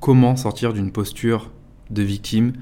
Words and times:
comment 0.00 0.34
sortir 0.36 0.72
d'une 0.72 0.90
posture 0.90 1.50
de 1.90 2.02
victime 2.02 2.54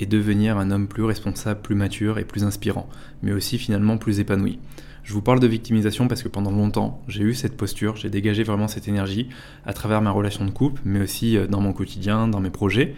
et 0.00 0.06
devenir 0.06 0.58
un 0.58 0.70
homme 0.70 0.88
plus 0.88 1.04
responsable, 1.04 1.60
plus 1.60 1.74
mature 1.74 2.18
et 2.18 2.24
plus 2.24 2.44
inspirant, 2.44 2.88
mais 3.22 3.32
aussi 3.32 3.58
finalement 3.58 3.98
plus 3.98 4.18
épanoui. 4.18 4.58
Je 5.02 5.12
vous 5.12 5.22
parle 5.22 5.40
de 5.40 5.46
victimisation 5.46 6.08
parce 6.08 6.22
que 6.22 6.28
pendant 6.28 6.50
longtemps, 6.50 7.02
j'ai 7.08 7.22
eu 7.22 7.34
cette 7.34 7.56
posture, 7.56 7.96
j'ai 7.96 8.10
dégagé 8.10 8.42
vraiment 8.42 8.68
cette 8.68 8.86
énergie 8.88 9.28
à 9.64 9.72
travers 9.72 10.02
ma 10.02 10.10
relation 10.10 10.44
de 10.44 10.50
couple, 10.50 10.80
mais 10.84 11.00
aussi 11.00 11.36
euh, 11.36 11.46
dans 11.46 11.60
mon 11.60 11.72
quotidien, 11.72 12.28
dans 12.28 12.40
mes 12.40 12.50
projets. 12.50 12.94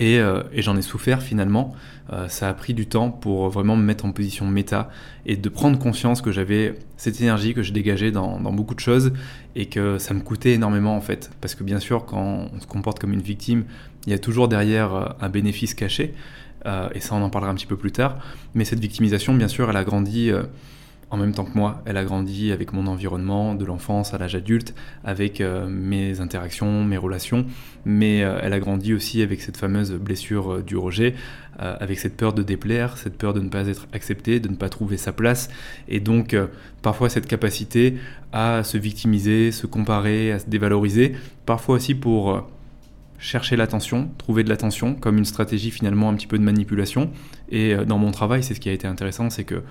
Euh, 0.00 0.42
et, 0.52 0.62
j'en 0.62 0.76
ai 0.76 0.82
souffert 0.82 1.22
finalement. 1.22 1.74
Euh, 2.12 2.28
ça 2.28 2.48
a 2.48 2.54
pris 2.54 2.74
du 2.74 2.86
temps 2.86 3.10
pour 3.10 3.48
vraiment 3.50 3.76
me 3.76 3.82
mettre 3.82 4.04
en 4.04 4.12
position 4.12 4.46
méta 4.46 4.90
et 5.26 5.36
de 5.36 5.48
prendre 5.48 5.78
conscience 5.78 6.22
que 6.22 6.32
j'avais 6.32 6.78
cette 6.96 7.20
énergie 7.20 7.54
que 7.54 7.62
je 7.62 7.72
dégageais 7.72 8.10
dans, 8.10 8.40
beaucoup 8.52 8.74
de 8.74 8.80
choses 8.80 9.12
et 9.56 9.66
que 9.66 9.98
ça 9.98 10.14
me 10.14 10.20
coûtait 10.20 10.52
énormément 10.52 10.96
en 10.96 11.00
fait. 11.00 11.30
Parce 11.40 11.54
que 11.54 11.64
bien 11.64 11.80
sûr, 11.80 12.06
quand 12.06 12.48
on 12.52 12.60
se 12.60 12.66
comporte 12.66 12.98
comme 12.98 13.12
une 13.12 13.20
victime, 13.20 13.64
il 14.06 14.10
y 14.10 14.14
a 14.14 14.18
toujours 14.18 14.48
derrière 14.48 14.94
euh, 14.94 15.06
un 15.20 15.28
bénéfice 15.28 15.74
caché. 15.74 16.14
et 16.94 17.00
ça, 17.00 17.14
on 17.14 17.22
en 17.22 17.30
parlera 17.30 17.52
un 17.52 17.54
petit 17.54 17.66
peu 17.66 17.76
plus 17.76 17.92
tard. 17.92 18.18
Mais 18.54 18.64
cette 18.64 18.80
victimisation, 18.80 19.34
bien 19.34 19.48
sûr, 19.48 19.68
elle 19.70 19.76
a 19.76 19.84
grandi 19.84 20.30
en 21.10 21.16
même 21.16 21.32
temps 21.32 21.44
que 21.44 21.56
moi. 21.56 21.82
Elle 21.86 21.96
a 21.96 22.04
grandi 22.04 22.52
avec 22.52 22.72
mon 22.72 22.86
environnement, 22.86 23.54
de 23.54 23.64
l'enfance 23.64 24.14
à 24.14 24.18
l'âge 24.18 24.34
adulte, 24.34 24.74
avec 25.04 25.40
euh, 25.40 25.68
mes 25.68 26.20
interactions, 26.20 26.84
mes 26.84 26.96
relations, 26.96 27.46
mais 27.84 28.22
euh, 28.22 28.38
elle 28.42 28.52
a 28.52 28.60
grandi 28.60 28.94
aussi 28.94 29.22
avec 29.22 29.40
cette 29.40 29.56
fameuse 29.56 29.92
blessure 29.92 30.54
euh, 30.54 30.62
du 30.62 30.76
rejet, 30.76 31.14
avec 31.58 31.98
cette 31.98 32.16
peur 32.16 32.32
de 32.32 32.42
déplaire, 32.42 32.96
cette 32.96 33.18
peur 33.18 33.34
de 33.34 33.40
ne 33.40 33.50
pas 33.50 33.68
être 33.68 33.86
accepté, 33.92 34.40
de 34.40 34.48
ne 34.48 34.54
pas 34.54 34.70
trouver 34.70 34.96
sa 34.96 35.12
place, 35.12 35.50
et 35.88 36.00
donc 36.00 36.34
parfois 36.80 37.10
cette 37.10 37.26
capacité 37.26 37.98
à 38.32 38.62
se 38.64 38.78
victimiser, 38.78 39.52
se 39.52 39.66
comparer, 39.66 40.32
à 40.32 40.38
se 40.38 40.48
dévaloriser, 40.48 41.16
parfois 41.44 41.74
aussi 41.74 41.94
pour 41.94 42.48
chercher 43.18 43.56
l'attention, 43.56 44.08
trouver 44.16 44.42
de 44.42 44.48
l'attention 44.48 44.94
comme 44.94 45.18
une 45.18 45.26
stratégie 45.26 45.70
finalement 45.70 46.08
un 46.08 46.14
petit 46.14 46.28
peu 46.28 46.38
de 46.38 46.44
manipulation. 46.44 47.10
Et 47.50 47.76
dans 47.86 47.98
mon 47.98 48.10
travail, 48.10 48.42
c'est 48.42 48.54
ce 48.54 48.60
qui 48.60 48.70
a 48.70 48.72
été 48.72 48.86
intéressant, 48.86 49.28
c'est 49.28 49.44
que 49.44 49.62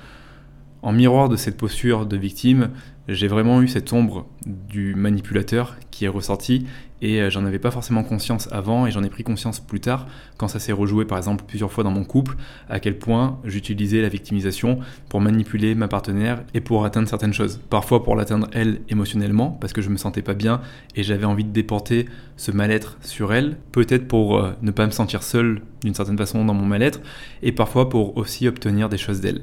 en 0.82 0.92
miroir 0.92 1.30
de 1.30 1.36
cette 1.36 1.58
posture 1.58 2.06
de 2.06 2.18
victime, 2.18 2.70
j'ai 3.10 3.28
vraiment 3.28 3.62
eu 3.62 3.68
cette 3.68 3.92
ombre 3.92 4.28
du 4.46 4.94
manipulateur 4.94 5.78
qui 5.90 6.06
est 6.06 6.10
ressortie 6.10 6.68
et 7.02 7.22
euh, 7.22 7.30
j'en 7.30 7.46
avais 7.46 7.58
pas 7.58 7.72
forcément 7.72 8.04
conscience 8.04 8.48
avant 8.52 8.86
et 8.86 8.92
j'en 8.92 9.04
ai 9.04 9.10
pris 9.10 9.24
conscience 9.24 9.60
plus 9.60 9.80
tard 9.80 10.08
quand 10.38 10.48
ça 10.48 10.60
s'est 10.60 10.72
rejoué 10.72 11.06
par 11.06 11.18
exemple 11.18 11.44
plusieurs 11.48 11.72
fois 11.72 11.84
dans 11.84 11.92
mon 11.92 12.04
couple 12.04 12.36
à 12.70 12.80
quel 12.80 13.00
point 13.00 13.40
j'utilisais 13.46 14.02
la 14.02 14.10
victimisation 14.10 14.80
pour 15.10 15.22
manipuler 15.22 15.74
ma 15.76 15.88
partenaire 15.88 16.44
et 16.54 16.62
pour 16.62 16.86
atteindre 16.86 17.08
certaines 17.08 17.34
choses. 17.34 17.60
Parfois 17.70 18.04
pour 18.04 18.16
l'atteindre 18.16 18.48
elle 18.54 18.82
émotionnellement 18.90 19.50
parce 19.50 19.74
que 19.74 19.82
je 19.82 19.90
me 19.90 19.98
sentais 19.98 20.22
pas 20.22 20.36
bien 20.36 20.62
et 20.96 21.04
j'avais 21.04 21.26
envie 21.26 21.46
de 21.46 21.52
déporter 21.52 22.06
ce 22.38 22.52
mal-être 22.52 23.00
sur 23.02 23.34
elle, 23.34 23.58
peut-être 23.72 24.08
pour 24.08 24.38
euh, 24.38 24.52
ne 24.62 24.72
pas 24.72 24.86
me 24.86 24.92
sentir 24.92 25.24
seul 25.24 25.62
d'une 25.84 25.96
certaine 25.96 26.18
façon 26.18 26.46
dans 26.46 26.54
mon 26.54 26.66
mal-être 26.66 27.02
et 27.42 27.52
parfois 27.52 27.90
pour 27.90 28.18
aussi 28.18 28.48
obtenir 28.48 28.88
des 28.88 28.98
choses 28.98 29.20
d'elle. 29.20 29.42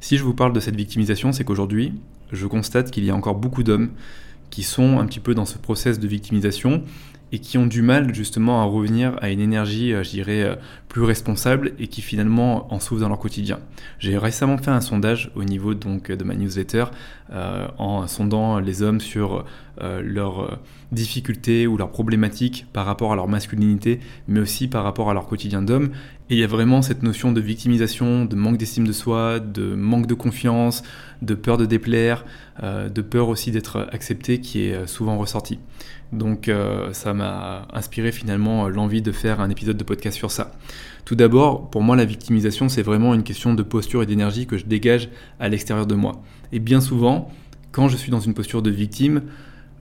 Si 0.00 0.16
je 0.16 0.24
vous 0.24 0.34
parle 0.34 0.52
de 0.52 0.60
cette 0.60 0.76
victimisation, 0.76 1.32
c'est 1.32 1.44
qu'aujourd'hui, 1.44 1.92
je 2.32 2.46
constate 2.46 2.90
qu'il 2.90 3.04
y 3.04 3.10
a 3.10 3.14
encore 3.14 3.36
beaucoup 3.36 3.62
d'hommes 3.62 3.90
qui 4.50 4.62
sont 4.62 4.98
un 4.98 5.06
petit 5.06 5.20
peu 5.20 5.34
dans 5.34 5.44
ce 5.44 5.58
process 5.58 5.98
de 5.98 6.06
victimisation 6.06 6.82
et 7.32 7.40
qui 7.40 7.58
ont 7.58 7.66
du 7.66 7.82
mal 7.82 8.14
justement 8.14 8.62
à 8.62 8.64
revenir 8.64 9.16
à 9.20 9.30
une 9.30 9.40
énergie, 9.40 9.92
euh, 9.92 10.04
je 10.04 10.10
dirais, 10.10 10.42
euh, 10.42 10.54
plus 10.88 11.02
responsable 11.02 11.72
et 11.78 11.88
qui 11.88 12.00
finalement 12.00 12.72
en 12.72 12.78
souffrent 12.78 13.00
dans 13.00 13.08
leur 13.08 13.18
quotidien. 13.18 13.58
J'ai 13.98 14.16
récemment 14.16 14.58
fait 14.58 14.70
un 14.70 14.80
sondage 14.80 15.32
au 15.34 15.42
niveau 15.42 15.74
donc 15.74 16.12
de 16.12 16.24
ma 16.24 16.34
newsletter 16.34 16.84
euh, 17.32 17.66
en 17.78 18.06
sondant 18.06 18.60
les 18.60 18.82
hommes 18.82 19.00
sur 19.00 19.44
leurs 19.80 20.58
difficultés 20.92 21.66
ou 21.66 21.76
leurs 21.76 21.90
problématiques 21.90 22.66
par 22.72 22.86
rapport 22.86 23.12
à 23.12 23.16
leur 23.16 23.28
masculinité, 23.28 24.00
mais 24.28 24.40
aussi 24.40 24.68
par 24.68 24.84
rapport 24.84 25.10
à 25.10 25.14
leur 25.14 25.26
quotidien 25.26 25.62
d'homme. 25.62 25.90
Et 26.30 26.34
il 26.34 26.38
y 26.38 26.44
a 26.44 26.46
vraiment 26.46 26.82
cette 26.82 27.02
notion 27.02 27.32
de 27.32 27.40
victimisation, 27.40 28.24
de 28.24 28.36
manque 28.36 28.56
d'estime 28.56 28.86
de 28.86 28.92
soi, 28.92 29.38
de 29.38 29.74
manque 29.74 30.06
de 30.06 30.14
confiance, 30.14 30.82
de 31.22 31.34
peur 31.34 31.56
de 31.56 31.66
déplaire, 31.66 32.24
de 32.62 33.02
peur 33.02 33.28
aussi 33.28 33.50
d'être 33.50 33.86
accepté 33.92 34.40
qui 34.40 34.62
est 34.62 34.86
souvent 34.86 35.18
ressorti. 35.18 35.58
Donc 36.12 36.48
euh, 36.48 36.92
ça 36.92 37.14
m'a 37.14 37.66
inspiré 37.72 38.12
finalement 38.12 38.66
euh, 38.66 38.68
l'envie 38.68 39.02
de 39.02 39.12
faire 39.12 39.40
un 39.40 39.50
épisode 39.50 39.76
de 39.76 39.84
podcast 39.84 40.16
sur 40.16 40.30
ça. 40.30 40.52
Tout 41.04 41.16
d'abord, 41.16 41.68
pour 41.70 41.82
moi 41.82 41.96
la 41.96 42.04
victimisation 42.04 42.68
c'est 42.68 42.82
vraiment 42.82 43.14
une 43.14 43.24
question 43.24 43.54
de 43.54 43.62
posture 43.62 44.02
et 44.02 44.06
d'énergie 44.06 44.46
que 44.46 44.56
je 44.56 44.66
dégage 44.66 45.08
à 45.40 45.48
l'extérieur 45.48 45.86
de 45.86 45.94
moi. 45.94 46.22
Et 46.52 46.60
bien 46.60 46.80
souvent, 46.80 47.30
quand 47.72 47.88
je 47.88 47.96
suis 47.96 48.10
dans 48.10 48.20
une 48.20 48.34
posture 48.34 48.62
de 48.62 48.70
victime, 48.70 49.22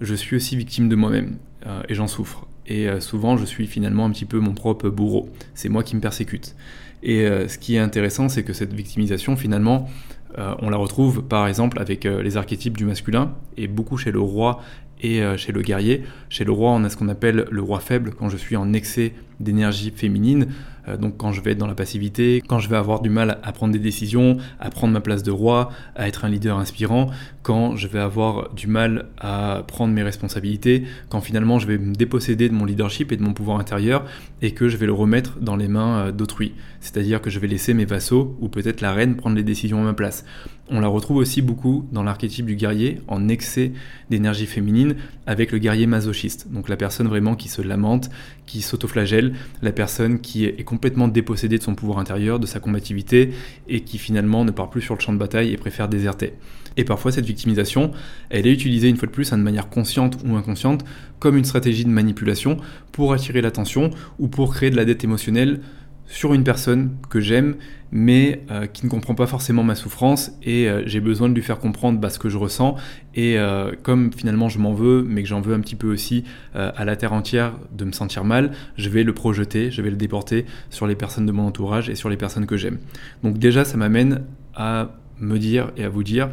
je 0.02 0.16
suis 0.16 0.36
aussi 0.36 0.56
victime 0.56 0.90
de 0.90 0.96
moi-même 0.96 1.38
euh, 1.66 1.82
et 1.90 1.94
j'en 1.94 2.08
souffre. 2.08 2.48
Et 2.68 2.88
souvent 3.00 3.38
je 3.38 3.46
suis 3.46 3.68
finalement 3.68 4.06
un 4.06 4.10
petit 4.10 4.26
peu 4.26 4.40
mon 4.40 4.56
propre 4.56 4.90
bourreau. 4.90 5.30
C'est 5.54 5.70
moi 5.70 5.84
qui 5.84 5.96
me 5.96 6.02
persécute. 6.02 6.56
Et 7.04 7.28
ce 7.48 7.60
qui 7.60 7.76
est 7.76 7.80
intéressant 7.80 8.28
c'est 8.28 8.42
que 8.42 8.54
cette 8.54 8.74
victimisation 8.74 9.36
finalement 9.36 9.88
on 10.36 10.72
la 10.72 10.78
retrouve 10.78 11.22
par 11.22 11.48
exemple 11.48 11.80
avec 11.80 12.06
les 12.06 12.38
archétypes 12.38 12.76
du 12.76 12.86
masculin 12.86 13.36
et 13.56 13.68
beaucoup 13.68 13.98
chez 13.98 14.12
le 14.12 14.20
roi 14.20 14.62
et 15.02 15.22
euh, 15.22 15.38
chez 15.38 15.52
le 15.52 15.62
guerrier, 15.62 16.04
chez 16.30 16.44
le 16.44 16.52
roi, 16.52 16.72
on 16.72 16.84
a 16.84 16.90
ce 16.90 16.98
qu'on 16.98 17.10
appelle 17.10 17.46
le 17.50 17.62
roi 17.62 17.80
faible 17.80 18.12
quand 18.18 18.30
je 18.30 18.38
suis 18.38 18.56
en 18.56 18.74
excès 18.74 19.14
d'énergie 19.40 19.92
féminine. 19.92 20.48
Euh, 20.88 20.98
donc 20.98 21.18
quand 21.18 21.32
je 21.32 21.42
vais 21.42 21.52
être 21.52 21.58
dans 21.58 21.68
la 21.68 21.76
passivité, 21.76 22.42
quand 22.48 22.60
je 22.60 22.70
vais 22.70 22.78
avoir 22.78 23.02
du 23.02 23.10
mal 23.10 23.40
à 23.44 23.52
prendre 23.52 23.74
des 23.74 23.80
décisions, 23.80 24.38
à 24.60 24.70
prendre 24.70 24.94
ma 24.94 25.02
place 25.02 25.24
de 25.24 25.32
roi, 25.32 25.72
à 25.96 26.08
être 26.08 26.26
un 26.26 26.30
leader 26.30 26.58
inspirant, 26.58 27.10
quand 27.44 27.76
je 27.76 27.88
vais 27.88 28.00
avoir 28.00 28.54
du 28.54 28.68
mal 28.68 29.08
à 29.20 29.64
prendre 29.68 29.94
mes 29.94 30.04
responsabilités, 30.04 30.84
quand 31.10 31.22
finalement 31.22 31.60
je 31.60 31.68
vais 31.68 31.78
me 31.78 31.94
déposséder 31.94 32.50
de 32.50 32.54
mon 32.54 32.66
leadership 32.66 33.12
et 33.12 33.18
de 33.18 33.24
mon 33.24 33.34
pouvoir 33.34 33.60
intérieur 33.60 34.06
et 34.42 34.52
que 34.52 34.68
je 34.68 34.78
vais 34.78 34.86
le 34.86 34.94
remettre 34.94 35.40
dans 35.40 35.56
les 35.56 35.68
mains 35.68 36.08
euh, 36.08 36.12
d'autrui. 36.12 36.54
C'est-à-dire 36.80 37.22
que 37.22 37.30
je 37.30 37.40
vais 37.40 37.48
laisser 37.48 37.74
mes 37.74 37.86
vassaux 37.86 38.36
ou 38.40 38.50
peut-être 38.50 38.82
la 38.82 38.94
reine 38.94 39.16
prendre 39.16 39.36
les 39.36 39.44
décisions 39.44 39.82
à 39.82 39.84
ma 39.84 39.94
place. 39.94 40.26
On 40.70 40.80
la 40.80 40.88
retrouve 40.88 41.18
aussi 41.18 41.44
beaucoup 41.44 41.88
dans 41.92 42.02
l'archétype 42.02 42.48
du 42.48 42.56
guerrier 42.56 43.00
en 43.08 43.28
excès 43.28 43.72
d'énergie 44.10 44.48
féminine 44.48 44.96
avec 45.28 45.52
le 45.52 45.60
guerrier 45.60 45.86
masochiste. 45.86 46.52
Donc 46.52 46.70
la 46.70 46.78
personne 46.78 47.08
vraiment 47.08 47.36
qui 47.36 47.50
se 47.50 47.62
lamente, 47.62 48.10
qui 48.48 48.62
s'autoflagelle, 48.62 49.34
la 49.62 49.72
personne 49.72 50.20
qui 50.20 50.46
est 50.46 50.60
complètement 50.76 51.08
dépossédée 51.08 51.58
de 51.58 51.64
son 51.64 51.74
pouvoir 51.74 52.00
intérieur, 52.00 52.38
de 52.38 52.46
sa 52.46 52.60
combativité 52.60 53.32
et 53.70 53.82
qui 53.82 53.98
finalement 53.98 54.44
ne 54.44 54.52
part 54.52 54.70
plus 54.70 54.82
sur 54.82 54.94
le 54.94 55.00
champ 55.00 55.14
de 55.14 55.18
bataille 55.18 55.54
et 55.54 55.58
préfère 55.58 55.88
déserter. 55.88 56.34
Et 56.76 56.84
parfois 56.84 57.14
cette 57.14 57.26
victimisation, 57.26 57.92
elle 58.30 58.46
est 58.46 58.52
utilisée 58.52 58.90
une 58.90 58.98
fois 58.98 59.08
de 59.08 59.14
plus 59.14 59.32
hein, 59.32 59.38
de 59.38 59.44
manière 59.44 59.70
consciente 59.70 60.18
ou 60.26 60.36
inconsciente 60.36 60.84
comme 61.20 61.38
une 61.38 61.46
stratégie 61.46 61.86
de 61.86 61.90
manipulation 61.90 62.58
pour 62.92 63.14
attirer 63.14 63.42
l'attention 63.42 63.92
ou 64.20 64.28
pour 64.28 64.54
créer 64.54 64.70
de 64.70 64.76
la 64.76 64.84
dette 64.84 65.06
émotionnelle 65.06 65.62
sur 66.08 66.34
une 66.34 66.44
personne 66.44 66.98
que 67.10 67.20
j'aime, 67.20 67.56
mais 67.92 68.44
euh, 68.52 68.68
qui 68.68 68.86
ne 68.86 68.92
comprend 68.92 69.16
pas 69.16 69.28
forcément 69.28 69.64
ma 69.64 69.76
souffrance, 69.76 70.32
et 70.44 70.70
euh, 70.70 70.84
j'ai 70.86 71.00
besoin 71.00 71.30
de 71.30 71.34
lui 71.34 71.42
faire 71.42 71.60
comprendre 71.60 72.00
bah, 72.00 72.10
ce 72.10 72.20
que 72.20 72.30
je 72.30 72.38
ressens, 72.38 72.76
et 73.16 73.38
euh, 73.38 73.72
comme 73.84 74.12
finalement 74.14 74.50
je 74.50 74.60
m'en 74.60 74.74
veux, 74.74 75.04
mais 75.04 75.24
que 75.24 75.30
j'en 75.30 75.42
veux 75.42 75.54
un 75.54 75.60
petit 75.60 75.76
peu 75.76 75.92
aussi 75.92 76.24
à 76.54 76.86
la 76.86 76.96
terre 76.96 77.14
entière 77.14 77.54
de 77.72 77.86
me 77.86 77.92
sentir 77.92 78.24
mal, 78.24 78.52
je 78.78 78.90
vais 78.90 79.04
le 79.04 79.14
projeter, 79.14 79.72
je 79.72 79.82
vais 79.82 79.90
le 79.90 79.96
déporter 79.96 80.46
sur 80.70 80.88
les 80.88 80.96
personnes 80.96 81.26
de 81.26 81.32
mon 81.32 81.48
entourage 81.48 81.90
et 81.90 81.96
sur 81.96 82.10
les 82.10 82.18
personnes 82.18 82.46
que 82.46 82.58
j'aime. 82.58 82.80
Donc 83.24 83.38
déjà, 83.38 83.66
ça 83.66 83.78
m'amène 83.78 84.24
à 84.54 84.96
me 85.20 85.38
dire 85.38 85.72
et 85.78 85.84
à 85.84 85.90
vous 85.90 86.04
dire 86.04 86.30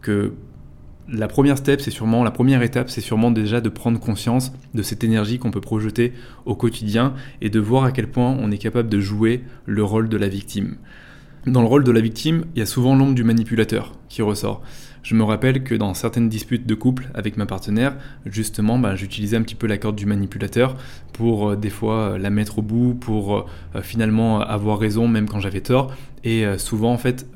que 0.00 0.32
la 1.12 1.28
première 1.28 1.58
c'est 1.58 1.90
sûrement 1.90 2.24
la 2.24 2.30
première 2.30 2.62
étape, 2.62 2.88
c'est 2.88 3.02
sûrement 3.02 3.30
déjà 3.30 3.60
de 3.60 3.68
prendre 3.68 4.00
conscience 4.00 4.52
de 4.74 4.82
cette 4.82 5.04
énergie 5.04 5.38
qu'on 5.38 5.50
peut 5.50 5.60
projeter 5.60 6.14
au 6.46 6.56
quotidien 6.56 7.14
et 7.42 7.50
de 7.50 7.60
voir 7.60 7.84
à 7.84 7.92
quel 7.92 8.10
point 8.10 8.36
on 8.40 8.50
est 8.50 8.58
capable 8.58 8.88
de 8.88 8.98
jouer 8.98 9.44
le 9.66 9.84
rôle 9.84 10.08
de 10.08 10.16
la 10.16 10.28
victime. 10.28 10.76
Dans 11.46 11.60
le 11.60 11.66
rôle 11.66 11.84
de 11.84 11.90
la 11.90 12.00
victime, 12.00 12.44
il 12.54 12.60
y 12.60 12.62
a 12.62 12.66
souvent 12.66 12.94
l'ombre 12.94 13.14
du 13.14 13.24
manipulateur 13.24 13.92
qui 14.08 14.22
ressort. 14.22 14.62
Je 15.02 15.16
me 15.16 15.24
rappelle 15.24 15.64
que 15.64 15.74
dans 15.74 15.94
certaines 15.94 16.28
disputes 16.28 16.66
de 16.66 16.74
couple 16.74 17.08
avec 17.14 17.36
ma 17.36 17.44
partenaire, 17.44 17.96
justement, 18.24 18.78
ben, 18.78 18.94
j'utilisais 18.94 19.36
un 19.36 19.42
petit 19.42 19.56
peu 19.56 19.66
la 19.66 19.76
corde 19.76 19.96
du 19.96 20.06
manipulateur 20.06 20.76
pour 21.12 21.50
euh, 21.50 21.56
des 21.56 21.70
fois 21.70 21.94
euh, 21.94 22.18
la 22.18 22.30
mettre 22.30 22.60
au 22.60 22.62
bout, 22.62 22.94
pour 22.94 23.36
euh, 23.36 23.82
finalement 23.82 24.40
avoir 24.40 24.78
raison 24.78 25.08
même 25.08 25.28
quand 25.28 25.40
j'avais 25.40 25.60
tort. 25.60 25.92
Et 26.24 26.44
souvent, 26.56 26.92
en 26.92 26.98
fait, 26.98 27.26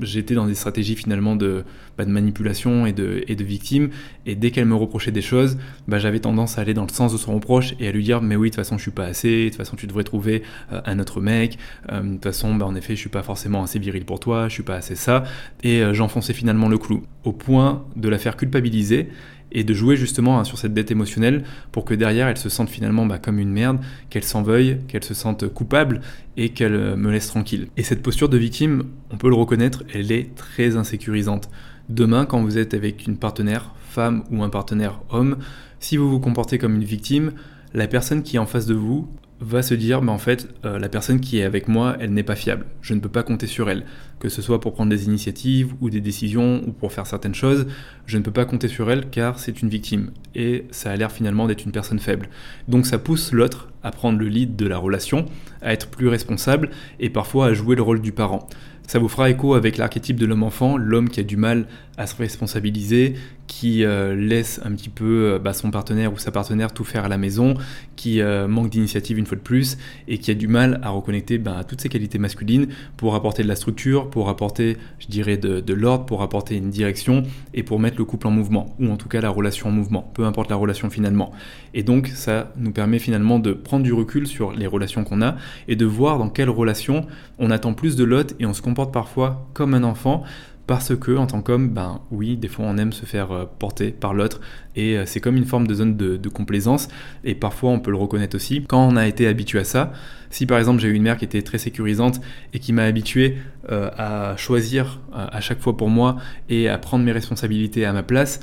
j'étais 0.00 0.34
dans 0.34 0.46
des 0.46 0.54
stratégies 0.54 0.96
finalement 0.96 1.36
de, 1.36 1.64
bah, 1.96 2.04
de 2.04 2.10
manipulation 2.10 2.86
et 2.86 2.92
de, 2.92 3.24
et 3.26 3.34
victime. 3.34 3.90
Et 4.24 4.34
dès 4.34 4.50
qu'elle 4.50 4.66
me 4.66 4.74
reprochait 4.74 5.12
des 5.12 5.22
choses, 5.22 5.58
bah, 5.88 5.98
j'avais 5.98 6.20
tendance 6.20 6.58
à 6.58 6.62
aller 6.62 6.74
dans 6.74 6.84
le 6.84 6.92
sens 6.92 7.12
de 7.12 7.18
son 7.18 7.34
reproche 7.34 7.74
et 7.80 7.88
à 7.88 7.92
lui 7.92 8.02
dire 8.02 8.22
Mais 8.22 8.36
oui, 8.36 8.50
de 8.50 8.54
toute 8.54 8.64
façon, 8.64 8.78
je 8.78 8.82
suis 8.82 8.90
pas 8.90 9.06
assez, 9.06 9.44
de 9.44 9.48
toute 9.48 9.58
façon, 9.58 9.76
tu 9.76 9.86
devrais 9.86 10.04
trouver 10.04 10.42
euh, 10.72 10.80
un 10.84 10.98
autre 10.98 11.20
mec, 11.20 11.58
de 11.90 12.12
toute 12.14 12.24
façon, 12.24 12.54
bah, 12.54 12.66
en 12.66 12.74
effet, 12.74 12.94
je 12.94 13.00
suis 13.00 13.10
pas 13.10 13.22
forcément 13.22 13.62
assez 13.62 13.78
viril 13.78 14.04
pour 14.04 14.20
toi, 14.20 14.48
je 14.48 14.54
suis 14.54 14.62
pas 14.62 14.76
assez 14.76 14.96
ça. 14.96 15.24
Et 15.62 15.82
j'enfonçais 15.92 16.32
finalement 16.32 16.68
le 16.68 16.78
clou, 16.78 17.02
au 17.24 17.32
point 17.32 17.84
de 17.96 18.08
la 18.08 18.18
faire 18.18 18.36
culpabiliser 18.36 19.08
et 19.52 19.64
de 19.64 19.74
jouer 19.74 19.96
justement 19.96 20.38
hein, 20.38 20.44
sur 20.44 20.58
cette 20.58 20.74
dette 20.74 20.90
émotionnelle 20.90 21.44
pour 21.72 21.84
que 21.84 21.94
derrière 21.94 22.28
elle 22.28 22.36
se 22.36 22.48
sente 22.48 22.68
finalement 22.68 23.06
bah, 23.06 23.18
comme 23.18 23.38
une 23.38 23.50
merde, 23.50 23.78
qu'elle 24.10 24.24
s'en 24.24 24.42
veuille, 24.42 24.78
qu'elle 24.88 25.04
se 25.04 25.14
sente 25.14 25.48
coupable 25.48 26.00
et 26.36 26.50
qu'elle 26.50 26.74
euh, 26.74 26.96
me 26.96 27.10
laisse 27.10 27.28
tranquille. 27.28 27.68
Et 27.76 27.82
cette 27.82 28.02
posture 28.02 28.28
de 28.28 28.36
victime, 28.36 28.84
on 29.10 29.16
peut 29.16 29.28
le 29.28 29.34
reconnaître, 29.34 29.84
elle 29.94 30.12
est 30.12 30.34
très 30.34 30.76
insécurisante. 30.76 31.48
Demain, 31.88 32.26
quand 32.26 32.42
vous 32.42 32.58
êtes 32.58 32.74
avec 32.74 33.06
une 33.06 33.16
partenaire 33.16 33.72
femme 33.90 34.24
ou 34.30 34.42
un 34.42 34.50
partenaire 34.50 35.00
homme, 35.10 35.36
si 35.78 35.96
vous 35.96 36.10
vous 36.10 36.20
comportez 36.20 36.58
comme 36.58 36.74
une 36.74 36.84
victime, 36.84 37.32
la 37.74 37.86
personne 37.86 38.22
qui 38.22 38.36
est 38.36 38.40
en 38.40 38.46
face 38.46 38.66
de 38.66 38.74
vous 38.74 39.08
va 39.40 39.62
se 39.62 39.74
dire, 39.74 40.02
mais 40.02 40.10
en 40.10 40.18
fait, 40.18 40.48
euh, 40.64 40.78
la 40.78 40.88
personne 40.88 41.20
qui 41.20 41.38
est 41.38 41.44
avec 41.44 41.68
moi, 41.68 41.96
elle 42.00 42.12
n'est 42.12 42.22
pas 42.22 42.34
fiable. 42.34 42.66
Je 42.80 42.94
ne 42.94 43.00
peux 43.00 43.08
pas 43.08 43.22
compter 43.22 43.46
sur 43.46 43.68
elle. 43.70 43.84
Que 44.26 44.30
ce 44.30 44.42
soit 44.42 44.60
pour 44.60 44.72
prendre 44.72 44.90
des 44.90 45.04
initiatives 45.04 45.74
ou 45.80 45.88
des 45.88 46.00
décisions 46.00 46.60
ou 46.66 46.72
pour 46.72 46.92
faire 46.92 47.06
certaines 47.06 47.36
choses, 47.36 47.68
je 48.06 48.18
ne 48.18 48.24
peux 48.24 48.32
pas 48.32 48.44
compter 48.44 48.66
sur 48.66 48.90
elle 48.90 49.08
car 49.08 49.38
c'est 49.38 49.62
une 49.62 49.68
victime. 49.68 50.10
Et 50.34 50.64
ça 50.72 50.90
a 50.90 50.96
l'air 50.96 51.12
finalement 51.12 51.46
d'être 51.46 51.64
une 51.64 51.70
personne 51.70 52.00
faible. 52.00 52.28
Donc 52.66 52.86
ça 52.86 52.98
pousse 52.98 53.30
l'autre 53.30 53.68
à 53.84 53.92
prendre 53.92 54.18
le 54.18 54.26
lead 54.26 54.56
de 54.56 54.66
la 54.66 54.78
relation, 54.78 55.26
à 55.62 55.72
être 55.72 55.86
plus 55.86 56.08
responsable 56.08 56.70
et 56.98 57.08
parfois 57.08 57.46
à 57.46 57.54
jouer 57.54 57.76
le 57.76 57.82
rôle 57.82 58.00
du 58.00 58.10
parent. 58.10 58.48
Ça 58.86 59.00
vous 59.00 59.08
fera 59.08 59.28
écho 59.30 59.54
avec 59.54 59.78
l'archétype 59.78 60.18
de 60.18 60.26
l'homme-enfant, 60.26 60.76
l'homme 60.76 61.08
qui 61.08 61.18
a 61.18 61.24
du 61.24 61.36
mal 61.36 61.66
à 61.96 62.06
se 62.06 62.14
responsabiliser, 62.14 63.14
qui 63.48 63.84
euh, 63.84 64.14
laisse 64.14 64.60
un 64.64 64.70
petit 64.72 64.90
peu 64.90 65.32
euh, 65.32 65.38
bah, 65.40 65.52
son 65.52 65.72
partenaire 65.72 66.12
ou 66.12 66.18
sa 66.18 66.30
partenaire 66.30 66.72
tout 66.72 66.84
faire 66.84 67.04
à 67.04 67.08
la 67.08 67.18
maison, 67.18 67.54
qui 67.96 68.20
euh, 68.20 68.46
manque 68.46 68.70
d'initiative 68.70 69.18
une 69.18 69.26
fois 69.26 69.36
de 69.36 69.42
plus, 69.42 69.76
et 70.06 70.18
qui 70.18 70.30
a 70.30 70.34
du 70.34 70.46
mal 70.46 70.78
à 70.84 70.90
reconnecter 70.90 71.38
bah, 71.38 71.64
toutes 71.66 71.80
ses 71.80 71.88
qualités 71.88 72.18
masculines 72.18 72.68
pour 72.96 73.16
apporter 73.16 73.42
de 73.42 73.48
la 73.48 73.56
structure, 73.56 74.08
pour 74.16 74.30
apporter, 74.30 74.78
je 74.98 75.08
dirais, 75.08 75.36
de, 75.36 75.60
de 75.60 75.74
l'ordre, 75.74 76.06
pour 76.06 76.22
apporter 76.22 76.56
une 76.56 76.70
direction, 76.70 77.22
et 77.52 77.62
pour 77.62 77.78
mettre 77.78 77.98
le 77.98 78.06
couple 78.06 78.28
en 78.28 78.30
mouvement, 78.30 78.74
ou 78.80 78.90
en 78.90 78.96
tout 78.96 79.10
cas 79.10 79.20
la 79.20 79.28
relation 79.28 79.68
en 79.68 79.72
mouvement, 79.72 80.10
peu 80.14 80.24
importe 80.24 80.48
la 80.48 80.56
relation 80.56 80.88
finalement. 80.88 81.32
Et 81.74 81.82
donc 81.82 82.06
ça 82.06 82.50
nous 82.56 82.72
permet 82.72 82.98
finalement 82.98 83.38
de 83.38 83.52
prendre 83.52 83.82
du 83.82 83.92
recul 83.92 84.26
sur 84.26 84.52
les 84.52 84.66
relations 84.66 85.04
qu'on 85.04 85.20
a, 85.20 85.36
et 85.68 85.76
de 85.76 85.84
voir 85.84 86.16
dans 86.16 86.30
quelle 86.30 86.48
relation 86.48 87.04
on 87.38 87.50
attend 87.50 87.74
plus 87.74 87.94
de 87.94 88.04
l'autre, 88.04 88.32
et 88.40 88.46
on 88.46 88.54
se 88.54 88.62
comporte 88.62 88.90
parfois 88.90 89.46
comme 89.52 89.74
un 89.74 89.84
enfant, 89.84 90.22
parce 90.66 90.96
que 90.96 91.16
en 91.16 91.26
tant 91.26 91.42
qu'homme, 91.42 91.68
ben 91.68 92.00
oui, 92.10 92.36
des 92.36 92.48
fois 92.48 92.64
on 92.68 92.76
aime 92.76 92.92
se 92.92 93.06
faire 93.06 93.32
euh, 93.32 93.44
porter 93.58 93.90
par 93.92 94.14
l'autre. 94.14 94.40
Et 94.74 94.96
euh, 94.96 95.06
c'est 95.06 95.20
comme 95.20 95.36
une 95.36 95.44
forme 95.44 95.66
de 95.66 95.74
zone 95.74 95.96
de, 95.96 96.28
complaisance. 96.28 96.88
Et 97.24 97.34
parfois 97.34 97.70
on 97.70 97.78
peut 97.78 97.90
le 97.90 97.96
reconnaître 97.96 98.36
aussi. 98.36 98.64
Quand 98.66 98.86
on 98.86 98.96
a 98.96 99.06
été 99.06 99.26
habitué 99.26 99.60
à 99.60 99.64
ça. 99.64 99.92
Si 100.30 100.44
par 100.44 100.58
exemple 100.58 100.80
j'ai 100.80 100.88
eu 100.88 100.94
une 100.94 101.04
mère 101.04 101.16
qui 101.16 101.24
était 101.24 101.42
très 101.42 101.58
sécurisante 101.58 102.20
et 102.52 102.58
qui 102.58 102.72
m'a 102.72 102.82
habitué 102.82 103.36
euh, 103.70 103.90
à 103.96 104.36
choisir 104.36 105.00
à 105.12 105.40
chaque 105.40 105.60
fois 105.60 105.76
pour 105.76 105.88
moi 105.88 106.16
et 106.48 106.68
à 106.68 106.78
prendre 106.78 107.04
mes 107.04 107.12
responsabilités 107.12 107.84
à 107.84 107.92
ma 107.92 108.02
place, 108.02 108.40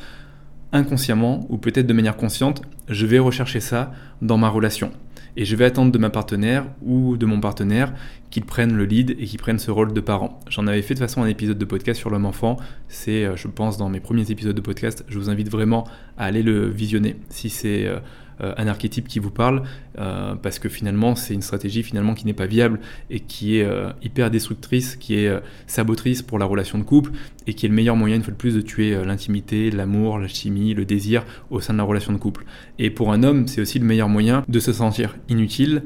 inconsciemment 0.72 1.46
ou 1.50 1.58
peut-être 1.58 1.86
de 1.86 1.94
manière 1.94 2.16
consciente, 2.16 2.62
je 2.88 3.06
vais 3.06 3.20
rechercher 3.20 3.60
ça 3.60 3.92
dans 4.22 4.38
ma 4.38 4.48
relation 4.48 4.92
et 5.36 5.46
je 5.46 5.56
vais 5.56 5.66
attendre 5.66 5.92
de 5.92 5.98
ma 5.98 6.10
partenaire 6.10 6.66
ou 6.82 7.18
de 7.18 7.26
mon 7.26 7.40
partenaire 7.40 7.94
qu'ils 8.30 8.46
prennent 8.46 8.76
le 8.76 8.86
lead 8.86 9.12
et 9.12 9.26
qu'ils 9.26 9.40
prennent 9.40 9.60
ce 9.60 9.72
rôle 9.72 9.94
de 9.94 10.02
parent. 10.02 10.40
J'en 10.50 10.68
avais 10.68 10.82
fait 10.82 10.94
de 10.96 11.00
façon 11.00 11.22
un 11.22 11.28
épisode 11.28 11.58
de 11.58 11.66
podcast 11.66 12.00
sur 12.00 12.10
l'homme-enfant, 12.10 12.58
c'est 12.88 13.26
euh, 13.26 13.36
je 13.36 13.48
pense 13.48 13.78
dans 13.78 13.90
mes 13.90 14.00
premiers 14.00 14.32
épisodes 14.32 14.56
de 14.56 14.62
podcast, 14.62 15.06
je 15.08 15.18
vous 15.18 15.30
invite 15.30 15.50
vraiment 15.50 15.86
à 16.18 16.26
aller 16.26 16.44
le 16.44 16.68
visionner 16.68 17.16
si 17.30 17.50
c'est 17.50 17.86
euh, 17.86 18.00
un 18.40 18.68
archétype 18.68 19.08
qui 19.08 19.20
vous 19.20 19.30
parle, 19.32 19.64
euh, 20.00 20.36
parce 20.36 20.60
que 20.60 20.70
finalement 20.70 21.16
c'est 21.16 21.34
une 21.34 21.42
stratégie 21.42 21.84
finalement 21.84 22.14
qui 22.14 22.26
n'est 22.26 22.34
pas 22.34 22.46
viable 22.46 22.80
et 23.10 23.20
qui 23.20 23.58
est 23.58 23.64
euh, 23.64 23.92
hyper 24.02 24.32
destructrice, 24.32 24.96
qui 24.96 25.16
est 25.16 25.32
sabotrice 25.68 26.22
pour 26.22 26.40
la 26.40 26.46
relation 26.46 26.78
de 26.78 26.84
couple 26.84 27.12
et 27.48 27.54
qui 27.54 27.66
est 27.66 27.70
le 27.70 27.76
meilleur 27.76 27.96
moyen 27.96 28.16
une 28.16 28.24
fois 28.24 28.34
de 28.34 28.38
plus 28.38 28.56
de 28.56 28.62
tuer 28.62 29.04
l'intimité, 29.06 29.72
l'amour, 29.72 30.20
la 30.20 30.28
chimie, 30.28 30.74
le 30.74 30.86
désir 30.86 31.26
au 31.50 31.60
sein 31.60 31.74
de 31.74 31.78
la 31.78 31.84
relation 31.84 32.14
de 32.14 32.18
couple. 32.18 32.46
Et 32.80 32.90
pour 32.90 33.12
un 33.12 33.24
homme, 33.24 33.48
c'est 33.48 33.62
aussi 33.62 33.80
le 33.80 33.86
meilleur 33.86 34.10
moyen 34.10 34.44
de 34.48 34.60
se 34.60 34.74
sentir 34.74 35.16
inutile, 35.30 35.84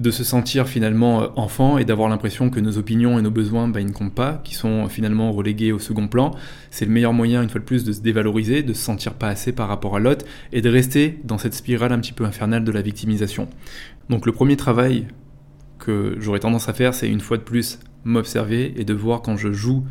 de 0.00 0.10
se 0.10 0.24
sentir 0.24 0.66
finalement 0.66 1.22
euh, 1.22 1.26
enfant 1.36 1.76
et 1.76 1.84
d'avoir 1.84 2.08
l'impression 2.08 2.48
que 2.48 2.58
nos 2.58 2.78
opinions 2.78 3.18
et 3.18 3.22
nos 3.22 3.30
besoins, 3.30 3.68
bah, 3.68 3.80
ils 3.80 3.86
ne 3.86 3.92
comptent 3.92 4.14
pas, 4.14 4.40
qui 4.42 4.54
sont 4.54 4.88
finalement 4.88 5.30
relégués 5.30 5.72
au 5.72 5.78
second 5.78 6.08
plan. 6.08 6.34
C'est 6.70 6.86
le 6.86 6.90
meilleur 6.90 7.12
moyen, 7.12 7.42
une 7.42 7.50
fois 7.50 7.60
de 7.60 7.66
plus, 7.66 7.84
de 7.84 7.92
se 7.92 8.00
dévaloriser, 8.00 8.62
de 8.62 8.72
se 8.72 8.82
sentir 8.82 9.12
pas 9.12 9.28
assez 9.28 9.52
par 9.52 9.68
rapport 9.68 9.96
à 9.96 10.00
l'autre 10.00 10.24
et 10.52 10.62
de 10.62 10.70
rester 10.70 11.20
dans 11.24 11.36
cette 11.36 11.52
spirale 11.52 11.92
un 11.92 11.98
petit 11.98 12.14
peu 12.14 12.24
infernale 12.24 12.64
de 12.64 12.72
la 12.72 12.80
victimisation. 12.80 13.46
Donc 14.08 14.24
le 14.24 14.32
premier 14.32 14.56
travail 14.56 15.06
que 15.78 16.16
j'aurais 16.18 16.40
tendance 16.40 16.70
à 16.70 16.72
faire, 16.72 16.94
c'est 16.94 17.08
une 17.08 17.20
fois 17.20 17.36
de 17.36 17.42
plus 17.42 17.78
m'observer 18.04 18.72
et 18.76 18.84
de 18.84 18.94
voir 18.94 19.20
quand 19.20 19.36
je 19.36 19.52
joue 19.52 19.84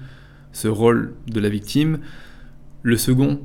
ce 0.53 0.67
rôle 0.67 1.13
de 1.27 1.39
la 1.39 1.49
victime. 1.49 1.99
Le 2.81 2.97
second, 2.97 3.41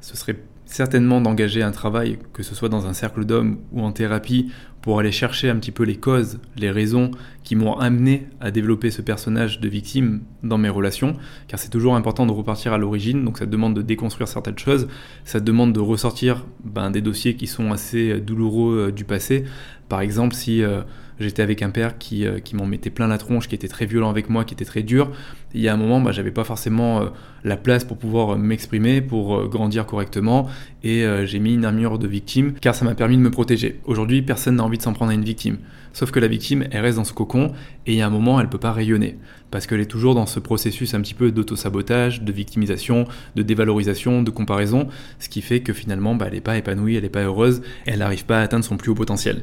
ce 0.00 0.16
serait 0.16 0.36
certainement 0.64 1.20
d'engager 1.20 1.62
un 1.62 1.70
travail, 1.70 2.18
que 2.32 2.42
ce 2.42 2.54
soit 2.54 2.68
dans 2.68 2.86
un 2.86 2.92
cercle 2.92 3.24
d'hommes 3.24 3.58
ou 3.72 3.82
en 3.82 3.92
thérapie, 3.92 4.50
pour 4.88 5.00
aller 5.00 5.12
chercher 5.12 5.50
un 5.50 5.56
petit 5.56 5.70
peu 5.70 5.82
les 5.82 5.96
causes, 5.96 6.40
les 6.56 6.70
raisons 6.70 7.10
qui 7.44 7.56
m'ont 7.56 7.76
amené 7.76 8.26
à 8.40 8.50
développer 8.50 8.90
ce 8.90 9.02
personnage 9.02 9.60
de 9.60 9.68
victime 9.68 10.22
dans 10.42 10.56
mes 10.56 10.70
relations, 10.70 11.14
car 11.46 11.60
c'est 11.60 11.68
toujours 11.68 11.94
important 11.94 12.24
de 12.24 12.32
repartir 12.32 12.72
à 12.72 12.78
l'origine, 12.78 13.22
donc 13.22 13.36
ça 13.36 13.44
demande 13.44 13.76
de 13.76 13.82
déconstruire 13.82 14.28
certaines 14.28 14.56
choses, 14.56 14.88
ça 15.26 15.40
demande 15.40 15.74
de 15.74 15.80
ressortir 15.80 16.46
ben, 16.64 16.90
des 16.90 17.02
dossiers 17.02 17.36
qui 17.36 17.46
sont 17.46 17.70
assez 17.70 18.18
douloureux 18.18 18.86
euh, 18.88 18.90
du 18.90 19.04
passé. 19.04 19.44
Par 19.90 20.00
exemple, 20.00 20.34
si... 20.34 20.62
Euh, 20.62 20.80
j'étais 21.20 21.42
avec 21.42 21.62
un 21.62 21.70
père 21.70 21.98
qui, 21.98 22.26
euh, 22.26 22.38
qui 22.38 22.56
m'en 22.56 22.66
mettait 22.66 22.90
plein 22.90 23.08
la 23.08 23.18
tronche, 23.18 23.48
qui 23.48 23.54
était 23.54 23.68
très 23.68 23.86
violent 23.86 24.10
avec 24.10 24.28
moi, 24.28 24.44
qui 24.44 24.54
était 24.54 24.64
très 24.64 24.82
dur. 24.82 25.10
Il 25.54 25.60
y 25.60 25.68
a 25.68 25.74
un 25.74 25.76
moment, 25.76 26.00
bah, 26.00 26.12
j'avais 26.12 26.30
pas 26.30 26.44
forcément 26.44 27.00
euh, 27.00 27.06
la 27.44 27.56
place 27.56 27.84
pour 27.84 27.98
pouvoir 27.98 28.30
euh, 28.30 28.36
m'exprimer, 28.36 29.00
pour 29.00 29.48
grandir 29.48 29.86
correctement, 29.86 30.48
et 30.84 31.04
j'ai 31.24 31.38
mis 31.38 31.54
une 31.54 31.64
armure 31.64 31.98
de 31.98 32.06
victime, 32.06 32.52
car 32.60 32.74
ça 32.74 32.84
m'a 32.84 32.94
permis 32.94 33.16
de 33.16 33.22
me 33.22 33.30
protéger. 33.30 33.80
Aujourd'hui, 33.84 34.22
personne 34.22 34.56
n'a 34.56 34.64
envie 34.64 34.78
de 34.78 34.82
s'en 34.82 34.92
prendre 34.92 35.10
à 35.10 35.14
une 35.14 35.24
victime. 35.24 35.58
Sauf 35.92 36.10
que 36.10 36.20
la 36.20 36.28
victime, 36.28 36.66
elle 36.70 36.82
reste 36.82 36.96
dans 36.96 37.04
ce 37.04 37.12
cocon, 37.12 37.52
et 37.86 37.92
il 37.92 37.98
y 37.98 38.02
a 38.02 38.06
un 38.06 38.10
moment, 38.10 38.40
elle 38.40 38.48
peut 38.48 38.58
pas 38.58 38.72
rayonner, 38.72 39.18
parce 39.50 39.66
qu'elle 39.66 39.80
est 39.80 39.86
toujours 39.86 40.14
dans 40.14 40.26
ce 40.26 40.38
processus 40.38 40.94
un 40.94 41.00
petit 41.00 41.14
peu 41.14 41.32
d'auto-sabotage, 41.32 42.22
de 42.22 42.32
victimisation, 42.32 43.06
de 43.34 43.42
dévalorisation, 43.42 44.22
de 44.22 44.30
comparaison, 44.30 44.88
ce 45.18 45.28
qui 45.28 45.42
fait 45.42 45.60
que 45.60 45.72
finalement, 45.72 46.14
bah, 46.14 46.26
elle 46.28 46.34
n'est 46.34 46.40
pas 46.40 46.56
épanouie, 46.56 46.94
elle 46.94 47.02
n'est 47.02 47.08
pas 47.08 47.24
heureuse, 47.24 47.62
elle 47.86 47.98
n'arrive 47.98 48.24
pas 48.24 48.38
à 48.38 48.42
atteindre 48.42 48.64
son 48.64 48.76
plus 48.76 48.90
haut 48.90 48.94
potentiel. 48.94 49.42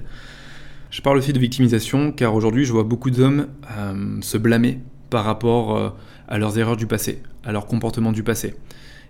Je 0.96 1.02
parle 1.02 1.18
aussi 1.18 1.34
de 1.34 1.40
victimisation 1.40 2.14
car 2.14 2.34
aujourd'hui 2.36 2.64
je 2.64 2.72
vois 2.72 2.86
beaucoup 2.86 3.12
d'hommes 3.12 3.48
euh, 3.78 4.18
se 4.22 4.38
blâmer 4.38 4.80
par 5.10 5.26
rapport 5.26 5.76
euh, 5.76 5.90
à 6.30 6.38
leurs 6.38 6.58
erreurs 6.58 6.78
du 6.78 6.88
passé, 6.88 7.22
à 7.44 7.52
leur 7.52 7.66
comportement 7.66 8.14
du 8.14 8.24
passé. 8.24 8.54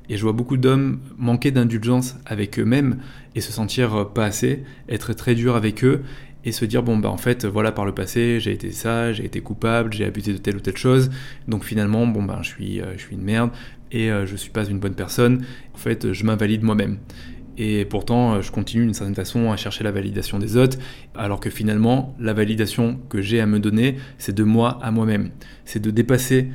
Et 0.10 0.18
je 0.18 0.24
vois 0.24 0.34
beaucoup 0.34 0.58
d'hommes 0.58 1.00
manquer 1.20 1.52
d'indulgence 1.52 2.16
avec 2.26 2.58
eux-mêmes 2.58 3.02
et 3.36 3.42
se 3.42 3.52
sentir 3.52 3.94
euh, 3.94 4.04
pas 4.04 4.26
assez, 4.26 4.64
être 4.90 5.14
très 5.14 5.36
dur 5.36 5.56
avec 5.56 5.84
eux 5.84 6.02
et 6.44 6.52
se 6.52 6.66
dire 6.66 6.82
bon 6.82 6.98
bah 6.98 7.10
en 7.10 7.18
fait 7.18 7.46
voilà 7.46 7.72
par 7.72 7.86
le 7.86 7.92
passé 7.92 8.40
j'ai 8.40 8.52
été 8.52 8.72
ça, 8.72 9.14
j'ai 9.14 9.26
été 9.26 9.42
coupable, 9.42 9.94
j'ai 9.94 10.06
abusé 10.06 10.34
de 10.34 10.40
telle 10.40 10.56
ou 10.56 10.62
telle 10.62 10.78
chose, 10.78 11.12
donc 11.48 11.64
finalement 11.64 12.08
bon 12.08 12.24
bah 12.24 12.40
je 12.42 12.48
suis 12.48 12.82
je 12.98 13.00
suis 13.00 13.14
une 13.14 13.22
merde 13.22 13.52
et 13.92 14.10
je 14.26 14.36
suis 14.36 14.50
pas 14.50 14.66
une 14.66 14.80
bonne 14.80 14.96
personne. 14.96 15.46
En 15.76 15.78
fait 15.78 16.14
je 16.14 16.24
m'invalide 16.24 16.64
moi-même. 16.64 16.98
Et 17.58 17.86
pourtant, 17.86 18.36
euh, 18.36 18.42
je 18.42 18.52
continue 18.52 18.84
d'une 18.86 18.94
certaine 18.94 19.16
façon 19.16 19.52
à 19.52 19.58
chercher 19.58 19.84
la 19.84 19.92
validation 19.92 20.40
des 20.40 20.58
autres, 20.58 20.78
alors 21.16 21.40
que 21.40 21.50
finalement, 21.50 22.16
la 22.20 22.34
validation 22.34 23.00
que 23.10 23.22
j'ai 23.22 23.40
à 23.40 23.46
me 23.46 23.60
donner, 23.60 23.96
c'est 24.18 24.36
de 24.36 24.44
moi 24.44 24.80
à 24.82 24.92
moi-même. 24.92 25.32
C'est 25.64 25.82
de 25.82 25.92
dépasser 25.92 26.50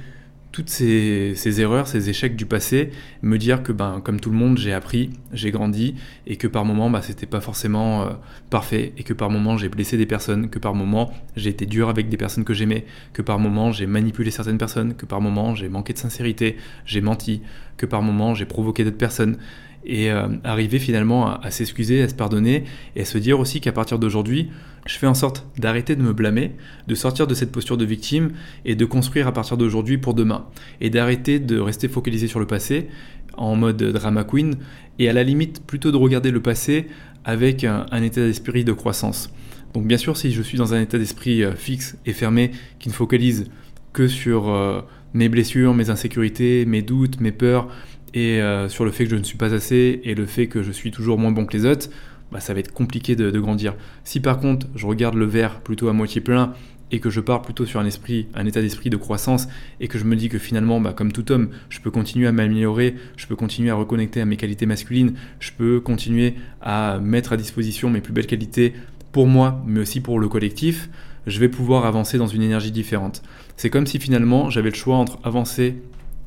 toutes 0.52 0.68
ces, 0.68 1.60
erreurs, 1.60 1.86
ces 1.86 2.10
échecs 2.10 2.34
du 2.34 2.44
passé, 2.44 2.90
me 3.22 3.38
dire 3.38 3.62
que 3.62 3.70
ben, 3.70 4.00
comme 4.02 4.18
tout 4.18 4.30
le 4.30 4.36
monde, 4.36 4.58
j'ai 4.58 4.72
appris, 4.72 5.10
j'ai 5.32 5.52
grandi, 5.52 5.94
et 6.26 6.36
que 6.36 6.48
par 6.48 6.64
moments, 6.64 6.90
bah, 6.90 7.02
c'était 7.02 7.26
pas 7.26 7.40
forcément 7.40 8.02
euh, 8.02 8.10
parfait, 8.50 8.92
et 8.98 9.04
que 9.04 9.12
par 9.12 9.30
moments, 9.30 9.56
j'ai 9.56 9.68
blessé 9.68 9.96
des 9.96 10.06
personnes, 10.06 10.50
que 10.50 10.58
par 10.58 10.74
moments, 10.74 11.12
j'ai 11.36 11.50
été 11.50 11.66
dur 11.66 11.88
avec 11.88 12.08
des 12.08 12.16
personnes 12.16 12.44
que 12.44 12.54
j'aimais, 12.54 12.84
que 13.12 13.22
par 13.22 13.38
moments, 13.38 13.70
j'ai 13.70 13.86
manipulé 13.86 14.32
certaines 14.32 14.58
personnes, 14.58 14.94
que 14.94 15.06
par 15.06 15.20
moments, 15.20 15.54
j'ai 15.54 15.68
manqué 15.68 15.92
de 15.92 15.98
sincérité, 15.98 16.56
j'ai 16.84 17.00
menti, 17.00 17.42
que 17.76 17.86
par 17.86 18.02
moments, 18.02 18.34
j'ai 18.34 18.46
provoqué 18.46 18.82
d'autres 18.82 18.98
personnes 18.98 19.38
et 19.84 20.10
euh, 20.10 20.28
arriver 20.44 20.78
finalement 20.78 21.40
à, 21.40 21.50
s'excuser, 21.50 22.02
à 22.02 22.08
se 22.08 22.14
pardonner 22.14 22.64
et 22.96 23.02
à 23.02 23.04
se 23.04 23.18
dire 23.18 23.40
aussi 23.40 23.60
qu'à 23.60 23.72
partir 23.72 23.98
d'aujourd'hui, 23.98 24.50
je 24.86 24.98
fais 24.98 25.06
en 25.06 25.14
sorte 25.14 25.46
d'arrêter 25.58 25.96
de 25.96 26.02
me 26.02 26.12
blâmer, 26.12 26.52
de 26.86 26.94
sortir 26.94 27.26
de 27.26 27.34
cette 27.34 27.52
posture 27.52 27.76
de 27.76 27.84
victime 27.84 28.32
et 28.64 28.74
de 28.74 28.84
construire 28.84 29.26
à 29.26 29.32
partir 29.32 29.56
d'aujourd'hui 29.56 29.98
pour 29.98 30.14
demain 30.14 30.46
et 30.80 30.90
d'arrêter 30.90 31.38
de 31.38 31.58
rester 31.58 31.88
focalisé 31.88 32.26
sur 32.26 32.40
le 32.40 32.46
passé 32.46 32.88
en 33.36 33.56
mode 33.56 33.82
drama 33.82 34.24
queen 34.24 34.56
et 34.98 35.08
à 35.08 35.12
la 35.12 35.22
limite 35.22 35.64
plutôt 35.66 35.92
de 35.92 35.96
regarder 35.96 36.30
le 36.30 36.40
passé 36.40 36.86
avec 37.24 37.64
un, 37.64 38.02
état 38.02 38.20
d'esprit 38.20 38.64
de 38.64 38.72
croissance. 38.72 39.32
Donc 39.74 39.86
bien 39.86 39.98
sûr, 39.98 40.16
si 40.16 40.32
je 40.32 40.42
suis 40.42 40.58
dans 40.58 40.74
un 40.74 40.80
état 40.80 40.98
d'esprit 40.98 41.44
euh, 41.44 41.54
fixe 41.54 41.96
et 42.06 42.12
fermé 42.12 42.50
qui 42.78 42.88
ne 42.88 42.94
focalise 42.94 43.50
que 43.92 44.08
sur 44.08 44.50
euh, 44.50 44.80
mes 45.14 45.28
blessures, 45.28 45.74
mes 45.74 45.90
insécurités, 45.90 46.64
mes 46.66 46.82
doutes, 46.82 47.20
mes 47.20 47.32
peurs, 47.32 47.68
et 48.14 48.40
euh, 48.40 48.68
sur 48.68 48.84
le 48.84 48.90
fait 48.90 49.04
que 49.04 49.10
je 49.10 49.16
ne 49.16 49.22
suis 49.22 49.38
pas 49.38 49.54
assez, 49.54 50.00
et 50.04 50.14
le 50.14 50.26
fait 50.26 50.46
que 50.46 50.62
je 50.62 50.72
suis 50.72 50.90
toujours 50.90 51.18
moins 51.18 51.32
bon 51.32 51.46
que 51.46 51.56
les 51.56 51.64
autres, 51.64 51.88
bah, 52.32 52.40
ça 52.40 52.54
va 52.54 52.60
être 52.60 52.72
compliqué 52.72 53.16
de, 53.16 53.38
grandir. 53.38 53.74
Si 54.04 54.20
par 54.20 54.38
contre 54.38 54.66
je 54.74 54.86
regarde 54.86 55.14
le 55.14 55.26
verre 55.26 55.60
plutôt 55.60 55.88
à 55.88 55.92
moitié 55.92 56.20
plein, 56.20 56.54
et 56.92 56.98
que 56.98 57.08
je 57.08 57.20
pars 57.20 57.42
plutôt 57.42 57.66
sur 57.66 57.78
un 57.78 57.86
esprit, 57.86 58.26
un 58.34 58.46
état 58.46 58.60
d'esprit 58.60 58.90
de 58.90 58.96
croissance, 58.96 59.46
et 59.78 59.86
que 59.86 59.96
je 59.96 60.04
me 60.04 60.16
dis 60.16 60.28
que 60.28 60.38
finalement, 60.38 60.80
bah, 60.80 60.92
comme 60.92 61.12
tout 61.12 61.30
homme, 61.30 61.50
je 61.68 61.80
peux 61.80 61.90
continuer 61.90 62.26
à 62.26 62.32
m'améliorer, 62.32 62.96
je 63.16 63.26
peux 63.26 63.36
continuer 63.36 63.70
à 63.70 63.74
reconnecter 63.74 64.20
à 64.20 64.24
mes 64.24 64.36
qualités 64.36 64.66
masculines, 64.66 65.14
je 65.38 65.52
peux 65.56 65.80
continuer 65.80 66.34
à 66.60 66.98
mettre 67.00 67.32
à 67.32 67.36
disposition 67.36 67.90
mes 67.90 68.00
plus 68.00 68.12
belles 68.12 68.26
qualités 68.26 68.74
pour 69.12 69.26
moi, 69.26 69.62
mais 69.66 69.80
aussi 69.80 70.00
pour 70.00 70.18
le 70.18 70.28
collectif, 70.28 70.88
je 71.26 71.38
vais 71.38 71.48
pouvoir 71.48 71.84
avancer 71.84 72.18
dans 72.18 72.26
une 72.26 72.42
énergie 72.42 72.72
différente. 72.72 73.22
C'est 73.56 73.70
comme 73.70 73.86
si 73.86 73.98
finalement 73.98 74.50
j'avais 74.50 74.70
le 74.70 74.74
choix 74.74 74.96
entre 74.96 75.18
avancer 75.22 75.76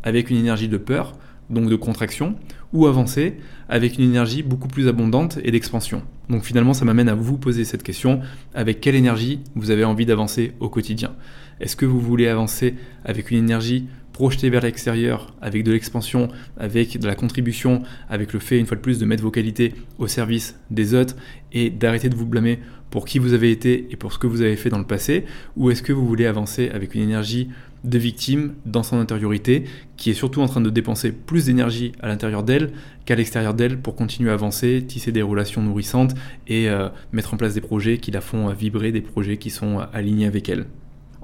avec 0.04 0.30
une 0.30 0.38
énergie 0.38 0.68
de 0.68 0.78
peur, 0.78 1.14
donc 1.50 1.70
de 1.70 1.76
contraction, 1.76 2.36
ou 2.72 2.88
avancer 2.88 3.38
avec 3.70 3.98
une 3.98 4.06
énergie 4.06 4.44
beaucoup 4.44 4.68
plus 4.68 4.88
abondante 4.88 5.40
et 5.44 5.52
d'expansion. 5.52 6.02
Donc 6.30 6.44
finalement, 6.44 6.74
ça 6.74 6.86
m'amène 6.86 7.10
à 7.10 7.16
vous 7.16 7.38
poser 7.38 7.66
cette 7.66 7.84
question, 7.84 8.22
avec 8.54 8.82
quelle 8.82 8.96
énergie 8.96 9.42
vous 9.56 9.72
avez 9.72 9.84
envie 9.84 10.06
d'avancer 10.06 10.54
au 10.60 10.70
quotidien? 10.70 11.14
Est-ce 11.60 11.76
que 11.76 11.86
vous 11.86 12.00
voulez 12.00 12.28
avancer 12.28 12.76
avec 13.06 13.32
une 13.32 13.38
énergie 13.38 13.88
projetée 14.14 14.50
vers 14.50 14.62
l'extérieur, 14.62 15.34
avec 15.42 15.64
de 15.64 15.72
l'expansion, 15.72 16.30
avec 16.58 17.00
de 17.00 17.08
la 17.08 17.16
contribution, 17.16 17.82
avec 18.10 18.32
le 18.32 18.40
fait, 18.40 18.60
une 18.60 18.66
fois 18.66 18.78
de 18.78 18.82
plus, 18.82 19.00
de 19.00 19.06
mettre 19.06 19.24
vos 19.24 19.32
qualités 19.32 19.74
au 19.98 20.08
service 20.08 20.60
des 20.70 20.94
autres 20.94 21.16
et 21.52 21.70
d'arrêter 21.70 22.10
de 22.10 22.16
vous 22.16 22.28
blâmer 22.28 22.60
pour 22.94 23.06
qui 23.06 23.18
vous 23.18 23.34
avez 23.34 23.50
été 23.50 23.88
et 23.90 23.96
pour 23.96 24.14
ce 24.14 24.20
que 24.20 24.28
vous 24.28 24.42
avez 24.42 24.56
fait 24.56 24.70
dans 24.70 24.78
le 24.78 24.86
passé 24.86 25.26
Ou 25.58 25.72
est-ce 25.72 25.82
que 25.82 25.92
vous 25.92 26.06
voulez 26.06 26.28
avancer 26.28 26.70
avec 26.70 26.94
une 26.94 27.02
énergie 27.02 27.50
de 27.84 27.98
victime 27.98 28.54
dans 28.68 28.84
son 28.84 29.00
intériorité, 29.00 29.64
qui 29.98 30.12
est 30.12 30.14
surtout 30.14 30.44
en 30.44 30.48
train 30.48 30.62
de 30.62 30.70
dépenser 30.70 31.12
plus 31.12 31.48
d'énergie 31.48 31.94
à 32.04 32.08
l'intérieur 32.08 32.44
d'elle 32.44 32.72
qu'à 33.06 33.16
l'extérieur 33.16 33.56
d'elle 33.56 33.80
pour 33.80 33.96
continuer 33.96 34.30
à 34.30 34.34
avancer, 34.34 34.86
tisser 34.88 35.12
des 35.12 35.24
relations 35.24 35.64
nourrissantes 35.64 36.14
et 36.48 36.70
euh, 36.70 36.88
mettre 37.14 37.34
en 37.34 37.38
place 37.38 37.56
des 37.56 37.62
projets 37.62 37.98
qui 37.98 38.12
la 38.12 38.22
font 38.22 38.50
euh, 38.50 38.54
vibrer, 38.54 38.92
des 38.92 39.02
projets 39.02 39.38
qui 39.38 39.50
sont 39.50 39.80
euh, 39.80 39.86
alignés 39.92 40.28
avec 40.28 40.48
elle. 40.48 40.68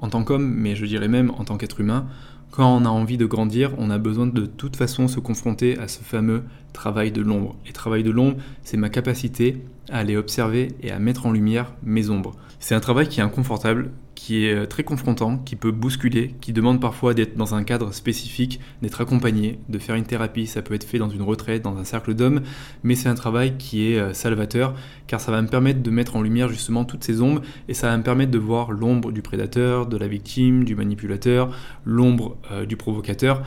En 0.00 0.08
tant 0.08 0.24
qu'homme, 0.24 0.52
mais 0.52 0.74
je 0.74 0.84
dirais 0.86 1.06
même 1.06 1.30
en 1.38 1.44
tant 1.44 1.56
qu'être 1.56 1.78
humain, 1.78 2.08
quand 2.50 2.76
on 2.76 2.84
a 2.84 2.88
envie 2.88 3.16
de 3.16 3.26
grandir, 3.26 3.74
on 3.78 3.90
a 3.90 3.98
besoin 3.98 4.26
de 4.26 4.44
toute 4.44 4.74
façon 4.74 5.06
se 5.06 5.20
confronter 5.20 5.78
à 5.78 5.86
ce 5.86 6.02
fameux 6.02 6.42
travail 6.72 7.12
de 7.12 7.22
l'ombre. 7.22 7.54
Et 7.68 7.72
travail 7.72 8.02
de 8.02 8.10
l'ombre, 8.10 8.38
c'est 8.64 8.76
ma 8.76 8.88
capacité 8.88 9.62
à 9.90 9.98
aller 9.98 10.16
observer 10.16 10.68
et 10.82 10.90
à 10.90 10.98
mettre 10.98 11.26
en 11.26 11.32
lumière 11.32 11.74
mes 11.82 12.10
ombres. 12.10 12.36
C'est 12.58 12.74
un 12.74 12.80
travail 12.80 13.08
qui 13.08 13.20
est 13.20 13.22
inconfortable, 13.22 13.90
qui 14.20 14.44
est 14.44 14.54
euh, 14.54 14.66
très 14.66 14.84
confrontant, 14.84 15.38
qui 15.38 15.56
peut 15.56 15.70
bousculer, 15.70 16.34
qui 16.42 16.52
demande 16.52 16.78
parfois 16.78 17.14
d'être 17.14 17.38
dans 17.38 17.54
un 17.54 17.64
cadre 17.64 17.94
spécifique, 17.94 18.60
d'être 18.82 19.00
accompagné, 19.00 19.58
de 19.70 19.78
faire 19.78 19.94
une 19.94 20.04
thérapie, 20.04 20.46
ça 20.46 20.60
peut 20.60 20.74
être 20.74 20.84
fait 20.84 20.98
dans 20.98 21.08
une 21.08 21.22
retraite, 21.22 21.62
dans 21.62 21.78
un 21.78 21.84
cercle 21.84 22.12
d'hommes, 22.12 22.42
mais 22.82 22.96
c'est 22.96 23.08
un 23.08 23.14
travail 23.14 23.56
qui 23.56 23.90
est 23.90 23.98
euh, 23.98 24.12
salvateur, 24.12 24.74
car 25.06 25.22
ça 25.22 25.32
va 25.32 25.40
me 25.40 25.48
permettre 25.48 25.82
de 25.82 25.90
mettre 25.90 26.16
en 26.16 26.22
lumière 26.22 26.50
justement 26.50 26.84
toutes 26.84 27.02
ces 27.02 27.22
ombres, 27.22 27.40
et 27.66 27.72
ça 27.72 27.88
va 27.88 27.96
me 27.96 28.02
permettre 28.02 28.30
de 28.30 28.38
voir 28.38 28.72
l'ombre 28.72 29.10
du 29.10 29.22
prédateur, 29.22 29.86
de 29.86 29.96
la 29.96 30.06
victime, 30.06 30.64
du 30.64 30.76
manipulateur, 30.76 31.56
l'ombre 31.86 32.36
euh, 32.52 32.66
du 32.66 32.76
provocateur. 32.76 33.42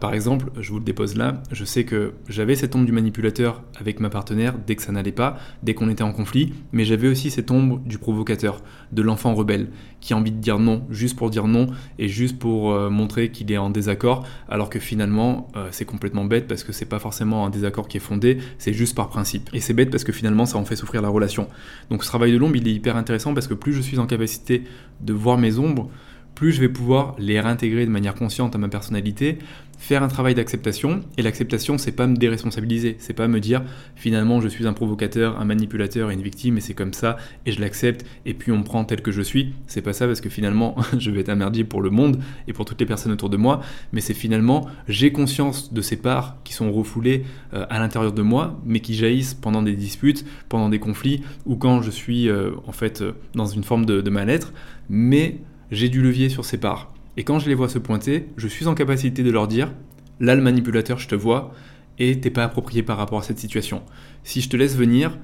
par 0.00 0.12
exemple, 0.12 0.50
je 0.60 0.70
vous 0.70 0.78
le 0.78 0.84
dépose 0.84 1.16
là, 1.16 1.42
je 1.50 1.64
sais 1.64 1.84
que 1.84 2.12
j'avais 2.28 2.56
cette 2.56 2.76
ombre 2.76 2.84
du 2.84 2.92
manipulateur 2.92 3.62
avec 3.78 4.00
ma 4.00 4.10
partenaire 4.10 4.54
dès 4.66 4.76
que 4.76 4.82
ça 4.82 4.92
n'allait 4.92 5.12
pas, 5.12 5.38
dès 5.62 5.72
qu'on 5.80 5.88
était 5.88 6.02
en 6.02 6.12
conflit, 6.12 6.52
mais 6.72 6.84
j'avais 6.84 7.08
aussi 7.08 7.30
cette 7.30 7.50
ombre 7.50 7.80
du 7.86 7.96
provocateur, 7.96 8.62
de 8.92 9.00
l'enfant 9.00 9.34
rebelle, 9.34 9.68
qui 10.00 10.12
a 10.12 10.16
envie 10.16 10.30
de 10.30 10.36
dire 10.36 10.58
non 10.58 10.86
juste 10.90 11.16
pour 11.16 11.30
dire 11.30 11.46
non 11.46 11.68
et 11.98 12.06
juste 12.06 12.38
pour 12.38 12.72
euh, 12.72 12.90
montrer 12.90 13.30
qu'il 13.30 13.50
est 13.50 13.56
en 13.56 13.70
désaccord, 13.70 14.26
alors 14.50 14.68
que 14.68 14.78
finalement 14.78 15.48
euh, 15.56 15.68
c'est 15.70 15.86
complètement 15.86 16.26
bête 16.26 16.46
parce 16.46 16.64
que 16.64 16.72
c'est 16.72 16.84
pas 16.84 16.98
forcément 16.98 17.46
un 17.46 17.50
désaccord 17.50 17.88
qui 17.88 17.96
est 17.96 18.00
fondé, 18.00 18.38
c'est 18.58 18.74
juste 18.74 18.94
par 18.94 19.08
principe. 19.08 19.48
Et 19.54 19.60
c'est 19.60 19.72
bête 19.72 19.90
parce 19.90 20.04
que 20.04 20.12
finalement 20.12 20.44
ça 20.44 20.58
en 20.58 20.66
fait 20.66 20.76
souffrir 20.76 21.00
la 21.00 21.08
relation. 21.08 21.48
Donc 21.90 22.04
ce 22.04 22.08
travail 22.08 22.30
de 22.32 22.36
l'ombre 22.36 22.56
il 22.56 22.68
est 22.68 22.74
hyper 22.74 22.96
intéressant 22.96 23.32
parce 23.32 23.48
que 23.48 23.54
plus 23.54 23.72
je 23.72 23.80
suis 23.80 23.98
en 23.98 24.06
capacité 24.06 24.64
de 25.00 25.14
voir 25.14 25.38
mes 25.38 25.58
ombres, 25.58 25.88
plus 26.34 26.52
je 26.52 26.60
vais 26.60 26.68
pouvoir 26.68 27.14
les 27.18 27.40
réintégrer 27.40 27.86
de 27.86 27.90
manière 27.90 28.14
consciente 28.14 28.54
à 28.54 28.58
ma 28.58 28.68
personnalité, 28.68 29.38
faire 29.80 30.02
un 30.02 30.08
travail 30.08 30.34
d'acceptation. 30.34 31.00
Et 31.16 31.22
l'acceptation, 31.22 31.78
c'est 31.78 31.92
pas 31.92 32.06
me 32.06 32.14
déresponsabiliser, 32.14 32.96
c'est 33.00 33.14
pas 33.14 33.26
me 33.28 33.40
dire 33.40 33.62
finalement 33.96 34.40
je 34.40 34.46
suis 34.46 34.66
un 34.66 34.74
provocateur, 34.74 35.40
un 35.40 35.44
manipulateur 35.46 36.10
et 36.10 36.14
une 36.14 36.22
victime 36.22 36.58
et 36.58 36.60
c'est 36.60 36.74
comme 36.74 36.92
ça 36.92 37.16
et 37.46 37.52
je 37.52 37.60
l'accepte 37.60 38.04
et 38.26 38.34
puis 38.34 38.52
on 38.52 38.58
me 38.58 38.62
prend 38.62 38.84
tel 38.84 39.00
que 39.00 39.10
je 39.10 39.22
suis. 39.22 39.54
C'est 39.66 39.80
pas 39.80 39.94
ça 39.94 40.06
parce 40.06 40.20
que 40.20 40.28
finalement 40.28 40.76
je 40.98 41.10
vais 41.10 41.20
être 41.20 41.30
un 41.30 41.34
merdier 41.34 41.64
pour 41.64 41.80
le 41.80 41.90
monde 41.90 42.20
et 42.46 42.52
pour 42.52 42.66
toutes 42.66 42.78
les 42.78 42.86
personnes 42.86 43.10
autour 43.10 43.30
de 43.30 43.38
moi, 43.38 43.62
mais 43.92 44.02
c'est 44.02 44.14
finalement 44.14 44.68
j'ai 44.86 45.12
conscience 45.12 45.72
de 45.72 45.80
ces 45.80 45.96
parts 45.96 46.36
qui 46.44 46.52
sont 46.52 46.70
refoulées 46.70 47.24
euh, 47.54 47.64
à 47.70 47.78
l'intérieur 47.78 48.12
de 48.12 48.22
moi, 48.22 48.60
mais 48.66 48.80
qui 48.80 48.94
jaillissent 48.94 49.34
pendant 49.34 49.62
des 49.62 49.74
disputes, 49.74 50.26
pendant 50.50 50.68
des 50.68 50.78
conflits 50.78 51.22
ou 51.46 51.56
quand 51.56 51.80
je 51.80 51.90
suis 51.90 52.28
euh, 52.28 52.50
en 52.66 52.72
fait 52.72 53.00
euh, 53.00 53.12
dans 53.34 53.46
une 53.46 53.64
forme 53.64 53.86
de, 53.86 54.02
de 54.02 54.10
mal-être, 54.10 54.52
mais 54.90 55.38
j'ai 55.70 55.88
du 55.88 56.02
levier 56.02 56.28
sur 56.28 56.44
ces 56.44 56.58
parts. 56.58 56.92
Et 57.20 57.22
quand 57.22 57.38
je 57.38 57.50
les 57.50 57.54
vois 57.54 57.68
se 57.68 57.78
pointer, 57.78 58.28
je 58.38 58.48
suis 58.48 58.66
en 58.66 58.74
capacité 58.74 59.22
de 59.22 59.30
leur 59.30 59.46
dire 59.46 59.74
là 60.20 60.34
le 60.34 60.40
manipulateur, 60.40 60.98
je 60.98 61.06
te 61.06 61.14
vois, 61.14 61.52
et 61.98 62.18
t'es 62.18 62.30
pas 62.30 62.44
approprié 62.44 62.82
par 62.82 62.96
rapport 62.96 63.18
à 63.18 63.22
cette 63.22 63.38
situation. 63.38 63.82
Si 64.24 64.40
je 64.40 64.48
te 64.48 64.56
laisse 64.56 64.74
venir, 64.74 65.18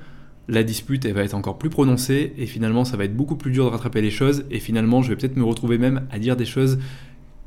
la 0.47 0.63
dispute 0.63 1.07
va 1.07 1.23
être 1.23 1.33
encore 1.33 1.57
plus 1.57 1.71
prononcée 1.71 2.35
et 2.37 2.45
finalement 2.45 2.85
ça 2.85 2.99
va 2.99 3.05
être 3.05 3.17
beaucoup 3.17 3.37
plus 3.37 3.51
dur 3.51 3.65
de 3.65 3.71
rattraper 3.71 4.03
les 4.03 4.11
choses 4.11 4.45
et 4.51 4.59
finalement 4.59 5.01
je 5.01 5.09
vais 5.09 5.17
peut-être 5.17 5.39
me 5.39 5.45
retrouver 5.45 5.79
même 5.79 6.07
à 6.11 6.19
dire 6.19 6.37
des 6.37 6.45
choses 6.45 6.79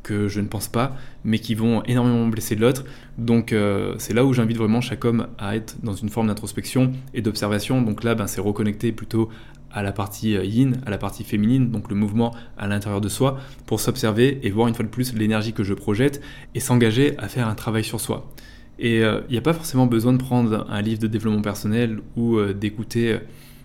que 0.01 0.27
je 0.27 0.41
ne 0.41 0.48
pense 0.48 0.68
pas 0.68 0.98
mais 1.24 1.38
qui 1.38 1.53
vont 1.53 1.84
énormément 1.84 2.27
blesser 2.27 2.56
l'autre 2.56 2.86
donc 3.20 3.53
euh, 3.53 3.94
c'est 4.00 4.15
là 4.15 4.25
où 4.25 4.34
j'invite 4.34 4.58
vraiment 4.58 4.82
chaque 4.82 5.06
homme 5.06 5.27
à 5.38 5.56
être 5.56 5.77
dans 5.84 5.94
une 5.94 6.10
forme 6.10 6.27
d'introspection 6.27 6.91
et 7.13 7.22
d'observation 7.22 7.84
donc 7.84 8.03
là 8.03 8.15
ben, 8.15 8.25
c'est 8.25 8.41
reconnecter 8.41 8.91
plutôt 8.91 9.29
à 9.72 9.84
la 9.84 9.92
partie 9.92 10.36
euh, 10.36 10.44
yin, 10.44 10.82
à 10.86 10.90
la 10.90 10.98
partie 10.98 11.24
féminine, 11.24 11.70
donc 11.72 11.90
le 11.90 11.96
mouvement 11.96 12.34
à 12.58 12.68
l'intérieur 12.68 13.02
de 13.02 13.10
soi, 13.10 13.40
pour 13.66 13.80
s'observer 13.80 14.40
et 14.44 14.50
voir 14.50 14.68
une 14.68 14.76
fois 14.76 14.86
de 14.86 14.90
plus 14.90 15.14
l'énergie 15.14 15.54
que 15.54 15.64
je 15.64 15.74
projette 15.74 16.22
et 16.56 16.60
s'engager 16.60 17.18
à 17.18 17.28
faire 17.28 17.48
un 17.48 17.56
travail 17.56 17.84
sur 17.84 18.00
soi. 18.00 18.32
Et 18.80 18.98
il 18.98 19.04
euh, 19.04 19.22
n'y 19.30 19.38
a 19.38 19.42
pas 19.42 19.54
forcément 19.54 19.86
besoin 19.86 20.14
de 20.14 20.18
prendre 20.18 20.66
un 20.70 20.82
livre 20.82 21.00
de 21.00 21.08
développement 21.08 21.42
personnel 21.42 22.00
ou 22.16 22.38
euh, 22.38 22.54
d'écouter 22.54 23.20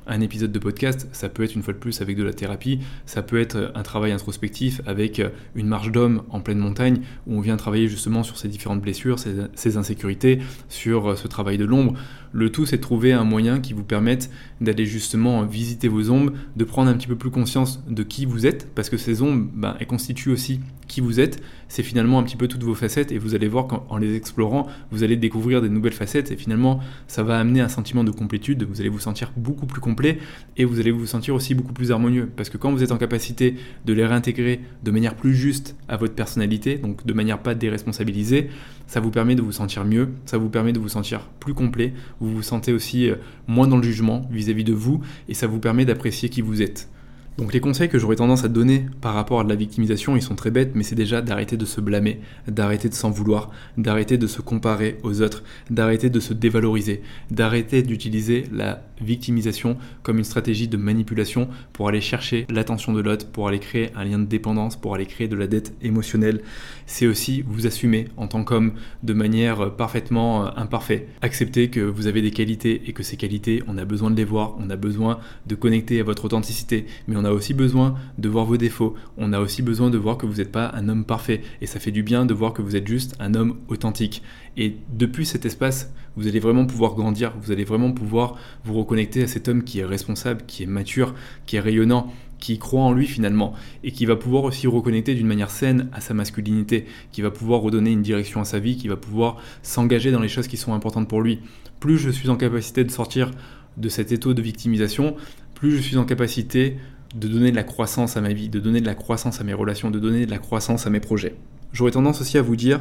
un 0.07 0.21
épisode 0.21 0.53
de 0.53 0.59
podcast, 0.59 1.09
ça 1.13 1.29
peut 1.29 1.43
être 1.43 1.55
une 1.55 1.63
fois 1.63 1.75
de 1.75 1.79
plus 1.79 2.01
avec 2.01 2.17
de 2.17 2.23
la 2.23 2.33
thérapie, 2.33 2.81
ça 3.07 3.23
peut 3.23 3.41
être 3.41 3.73
un 3.75 3.83
travail 3.83 4.13
introspectif 4.13 4.81
avec 4.87 5.23
une 5.55 5.67
marche 5.67 5.91
d'homme 5.91 6.23
en 6.31 6.41
pleine 6.41 6.59
montagne 6.59 7.01
où 7.27 7.37
on 7.37 7.41
vient 7.41 7.57
travailler 7.57 7.89
justement 7.89 8.23
sur 8.23 8.37
ces 8.37 8.49
différentes 8.49 8.81
blessures, 8.81 9.19
ces, 9.19 9.77
insécurités, 9.77 10.41
sur 10.69 11.17
ce 11.17 11.29
travail 11.29 11.59
de 11.59 11.65
l'ombre. 11.65 11.95
Le 12.33 12.51
tout, 12.51 12.67
c'est 12.67 12.79
trouver 12.79 13.13
un 13.13 13.25
moyen 13.25 13.61
qui 13.61 13.73
vous 13.73 13.85
permette 13.85 14.31
d'aller 14.61 14.87
justement 14.87 15.45
visiter 15.45 15.89
vos 15.89 16.11
ombres, 16.11 16.33
de 16.57 16.65
prendre 16.65 16.91
un 16.91 16.95
petit 16.95 17.07
peu 17.07 17.17
plus 17.17 17.31
conscience 17.31 17.83
de 17.89 18.03
qui 18.03 18.27
vous 18.27 18.47
êtes, 18.47 18.69
parce 18.75 18.91
que 18.91 18.97
ces 18.97 19.23
ombres, 19.23 19.49
ben, 19.55 19.77
elles 19.79 19.87
constituent 19.87 20.31
aussi 20.31 20.61
qui 20.95 21.01
vous 21.01 21.19
êtes. 21.19 21.43
C'est 21.67 21.83
finalement 21.83 22.21
un 22.21 22.23
petit 22.23 22.37
peu 22.37 22.47
toutes 22.47 22.63
vos 22.63 22.75
facettes, 22.75 23.11
et 23.11 23.19
vous 23.19 23.35
allez 23.35 23.49
voir 23.49 23.67
qu'en 23.67 23.97
les 23.97 24.15
explorant, 24.15 24.69
vous 24.93 25.03
allez 25.03 25.17
découvrir 25.17 25.61
des 25.61 25.69
nouvelles 25.69 25.93
facettes, 25.93 26.31
et 26.31 26.37
finalement, 26.37 26.79
ça 27.09 27.25
va 27.25 27.41
amener 27.41 27.61
un 27.61 27.69
sentiment 27.69 28.05
de 28.05 28.13
complétude. 28.13 28.63
Vous 28.63 28.81
allez 28.81 28.89
vous 28.89 29.01
sentir 29.01 29.33
beaucoup 29.37 29.67
plus 29.67 29.81
complet, 29.81 30.19
et 30.57 30.65
vous 30.65 30.79
allez 30.79 30.93
vous 30.93 31.07
sentir 31.07 31.35
aussi 31.35 31.55
beaucoup 31.57 31.73
plus 31.73 31.91
harmonieux, 31.91 32.31
parce 32.37 32.49
que 32.49 32.59
quand 32.59 32.71
vous 32.71 32.85
êtes 32.85 32.93
en 32.93 32.97
capacité 32.97 33.57
de 33.85 33.93
les 33.93 34.07
réintégrer 34.07 34.61
de 34.85 34.91
manière 34.93 35.17
plus 35.17 35.35
juste 35.35 35.75
à 35.89 35.97
votre 35.97 36.15
personnalité, 36.15 36.77
donc 36.77 37.05
de 37.05 37.13
manière 37.13 37.41
pas 37.41 37.57
déresponsabilisée, 37.57 38.51
ça 38.87 39.01
vous 39.01 39.11
permet 39.11 39.35
de 39.35 39.43
vous 39.43 39.51
sentir 39.51 39.85
mieux, 39.85 40.11
ça 40.27 40.39
vous 40.39 40.49
permet 40.49 40.73
de 40.73 40.79
vous 40.79 40.89
sentir 40.89 41.29
plus 41.41 41.55
complet, 41.55 41.93
vous 42.21 42.33
vous 42.33 42.43
sentez 42.43 42.73
aussi 42.73 43.11
euh, 43.11 43.17
moins 43.49 43.67
dans 43.67 43.79
le 43.79 43.83
jugement 43.83 44.29
vis-à-vis 44.31 44.65
de 44.65 44.75
vous, 44.75 45.01
et 45.29 45.35
ça 45.35 45.49
vous 45.49 45.59
permet 45.59 45.85
d'apprécier 45.85 46.29
qui 46.29 46.41
vous 46.41 46.63
êtes. 46.63 46.89
Donc 47.37 47.53
les 47.53 47.59
conseils 47.59 47.88
que 47.88 47.99
j'aurais 47.99 48.14
tendance 48.14 48.45
à 48.45 48.49
donner 48.49 48.87
par 49.00 49.14
rapport 49.14 49.41
à 49.41 49.45
de 49.45 49.49
la 49.49 49.57
victimisation, 49.57 50.14
ils 50.14 50.23
sont 50.23 50.37
très 50.37 50.53
bêtes, 50.53 50.73
mais 50.76 50.85
c'est 50.85 50.95
déjà 50.95 51.21
d'arrêter 51.21 51.57
de 51.57 51.64
se 51.64 51.81
blâmer, 51.81 52.21
d'arrêter 52.47 52.88
de 52.88 52.95
s'en 52.95 53.11
vouloir, 53.11 53.50
d'arrêter 53.76 54.19
de 54.19 54.29
se 54.29 54.41
comparer 54.41 54.99
aux 55.03 55.21
autres, 55.21 55.43
d'arrêter 55.69 56.11
de 56.11 56.21
se 56.21 56.33
dévaloriser, 56.33 57.03
d'arrêter 57.33 57.83
d'utiliser 57.83 58.45
la 58.53 58.85
victimisation 59.00 59.76
comme 60.05 60.19
une 60.19 60.25
stratégie 60.25 60.69
de 60.69 60.76
manipulation 60.76 61.49
pour 61.73 61.88
aller 61.88 62.00
chercher 62.00 62.47
l'attention 62.50 62.93
de 62.93 63.00
l'autre, 63.00 63.26
pour 63.26 63.49
aller 63.49 63.59
créer 63.59 63.91
un 63.97 64.05
lien 64.05 64.21
de 64.21 64.26
dépendance, 64.26 64.76
pour 64.76 64.95
aller 64.95 65.07
créer 65.07 65.26
de 65.26 65.35
la 65.35 65.49
dette 65.49 65.75
émotionnelle. 65.83 66.41
C'est 66.87 67.09
aussi 67.09 67.43
vous 67.43 67.67
assumer 67.67 68.07
en 68.17 68.29
tant 68.29 68.45
qu'homme 68.45 68.75
de 69.03 69.12
manière 69.12 69.75
parfaitement 69.75 70.47
euh, 70.47 70.50
imparfaite. 70.57 71.09
Accepter 71.21 71.69
que 71.69 71.81
vous 71.81 72.07
avez 72.07 72.23
des 72.23 72.31
qualités 72.31 72.83
et 72.87 72.93
que 72.93 73.03
ces 73.03 73.17
qualités, 73.17 73.62
on 73.67 73.76
a 73.76 73.85
besoin 73.85 74.12
de 74.12 74.17
les 74.17 74.25
voir, 74.25 74.55
on 74.61 74.71
a 74.71 74.76
besoin 74.76 75.19
de 75.47 75.55
connecter 75.57 75.99
à 75.99 76.05
votre 76.05 76.25
authenticité, 76.25 76.87
mais 77.09 77.17
on 77.17 77.24
on 77.25 77.26
a 77.26 77.33
aussi 77.33 77.54
besoin 77.54 77.95
de 78.19 78.28
voir 78.28 78.45
vos 78.45 78.59
défauts, 78.59 78.95
on 79.16 79.33
a 79.33 79.40
aussi 79.40 79.62
besoin 79.62 79.88
de 79.88 79.97
voir 79.97 80.19
que 80.19 80.26
vous 80.26 80.35
n'êtes 80.35 80.52
pas 80.52 80.71
un 80.75 80.90
homme 80.90 81.04
parfait, 81.07 81.40
et 81.62 81.66
ça 81.66 81.81
fait 81.81 81.90
du 81.90 82.02
bien 82.02 82.26
de 82.26 82.35
voir 82.35 82.52
que 82.52 82.61
vous 82.61 82.76
êtes 82.76 82.87
juste 82.87 83.16
un 83.19 83.35
homme 83.35 83.57
authentique. 83.69 84.23
Et 84.59 84.76
depuis 84.93 85.25
cet 85.25 85.47
espace, 85.47 85.90
vous 86.16 86.28
allez 86.28 86.38
vraiment 86.38 86.66
pouvoir 86.66 86.95
grandir, 86.95 87.33
vous 87.40 87.50
allez 87.50 87.64
vraiment 87.64 87.93
pouvoir 87.93 88.37
vous 88.64 88.75
reconnecter 88.75 89.23
à 89.23 89.26
cet 89.26 89.49
homme 89.49 89.64
qui 89.64 89.78
est 89.78 89.87
responsable, 89.87 90.43
qui 90.47 90.64
est 90.64 90.66
mature, 90.66 91.14
qui 91.47 91.57
est 91.57 91.61
rayonnant, 91.61 92.12
qui 92.40 92.59
croit 92.59 92.83
en 92.83 92.93
lui 92.93 93.07
finalement, 93.07 93.54
et 93.85 93.90
qui 93.90 94.04
va 94.04 94.16
pouvoir 94.16 94.45
aussi 94.45 94.66
reconnecter 94.66 95.14
d'une 95.14 95.26
manière 95.26 95.50
saine 95.50 95.88
à 95.95 96.02
sa 96.02 96.12
masculinité, 96.12 96.85
qui 97.11 97.23
va 97.23 97.31
pouvoir 97.31 97.62
redonner 97.62 97.93
une 97.93 98.02
direction 98.02 98.43
à 98.43 98.45
sa 98.45 98.59
vie, 98.59 98.76
qui 98.76 98.88
va 98.88 98.97
pouvoir 98.97 99.38
s'engager 99.62 100.11
dans 100.11 100.21
les 100.21 100.28
choses 100.28 100.47
qui 100.47 100.59
sont 100.59 100.75
importantes 100.75 101.09
pour 101.09 101.23
lui. 101.23 101.40
Plus 101.81 101.97
je 101.97 102.11
suis 102.11 102.28
en 102.28 102.37
capacité 102.37 102.85
de 102.85 102.90
sortir 102.90 103.31
de 103.78 103.88
cet 103.88 104.12
étau 104.12 104.35
de 104.35 104.43
victimisation, 104.43 105.16
plus 105.54 105.71
je 105.78 105.81
suis 105.81 105.97
en 105.97 106.04
capacité 106.04 106.76
de 107.14 107.28
donner 107.28 107.50
de 107.50 107.56
la 107.56 107.62
croissance 107.62 108.16
à 108.16 108.21
ma 108.21 108.33
vie, 108.33 108.49
de 108.49 108.61
donner 108.61 108.80
de 108.80 108.87
la 108.87 108.94
croissance 108.94 109.40
à 109.40 109.44
mes 109.44 109.54
relations, 109.54 109.90
de 109.90 109.99
donner 109.99 110.26
de 110.26 110.30
la 110.30 110.38
croissance 110.38 110.87
à 110.87 110.90
mes 110.90 111.00
projets. 111.00 111.37
J'aurais 111.73 111.92
tendance 111.92 112.21
aussi 112.21 112.38
à 112.38 112.42
vous 112.42 112.56
dire 112.56 112.80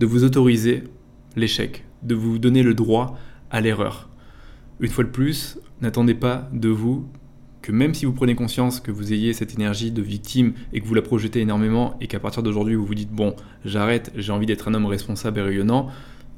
de 0.00 0.06
vous 0.06 0.24
autoriser 0.24 0.84
l'échec, 1.36 1.84
de 2.02 2.14
vous 2.14 2.38
donner 2.38 2.62
le 2.62 2.74
droit 2.74 3.18
à 3.50 3.60
l'erreur. 3.60 4.08
Une 4.80 4.90
fois 4.90 5.04
de 5.04 5.10
plus, 5.10 5.58
n'attendez 5.80 6.14
pas 6.14 6.48
de 6.52 6.68
vous 6.68 7.06
que 7.62 7.72
même 7.72 7.94
si 7.94 8.04
vous 8.04 8.12
prenez 8.12 8.34
conscience 8.34 8.78
que 8.78 8.90
vous 8.90 9.14
ayez 9.14 9.32
cette 9.32 9.54
énergie 9.54 9.90
de 9.90 10.02
victime 10.02 10.52
et 10.74 10.80
que 10.80 10.86
vous 10.86 10.92
la 10.92 11.00
projetez 11.00 11.40
énormément 11.40 11.96
et 11.98 12.08
qu'à 12.08 12.20
partir 12.20 12.42
d'aujourd'hui 12.42 12.74
vous 12.74 12.84
vous 12.84 12.94
dites 12.94 13.10
bon 13.10 13.34
j'arrête, 13.64 14.12
j'ai 14.16 14.32
envie 14.32 14.44
d'être 14.44 14.68
un 14.68 14.74
homme 14.74 14.84
responsable 14.84 15.38
et 15.38 15.42
rayonnant, 15.42 15.88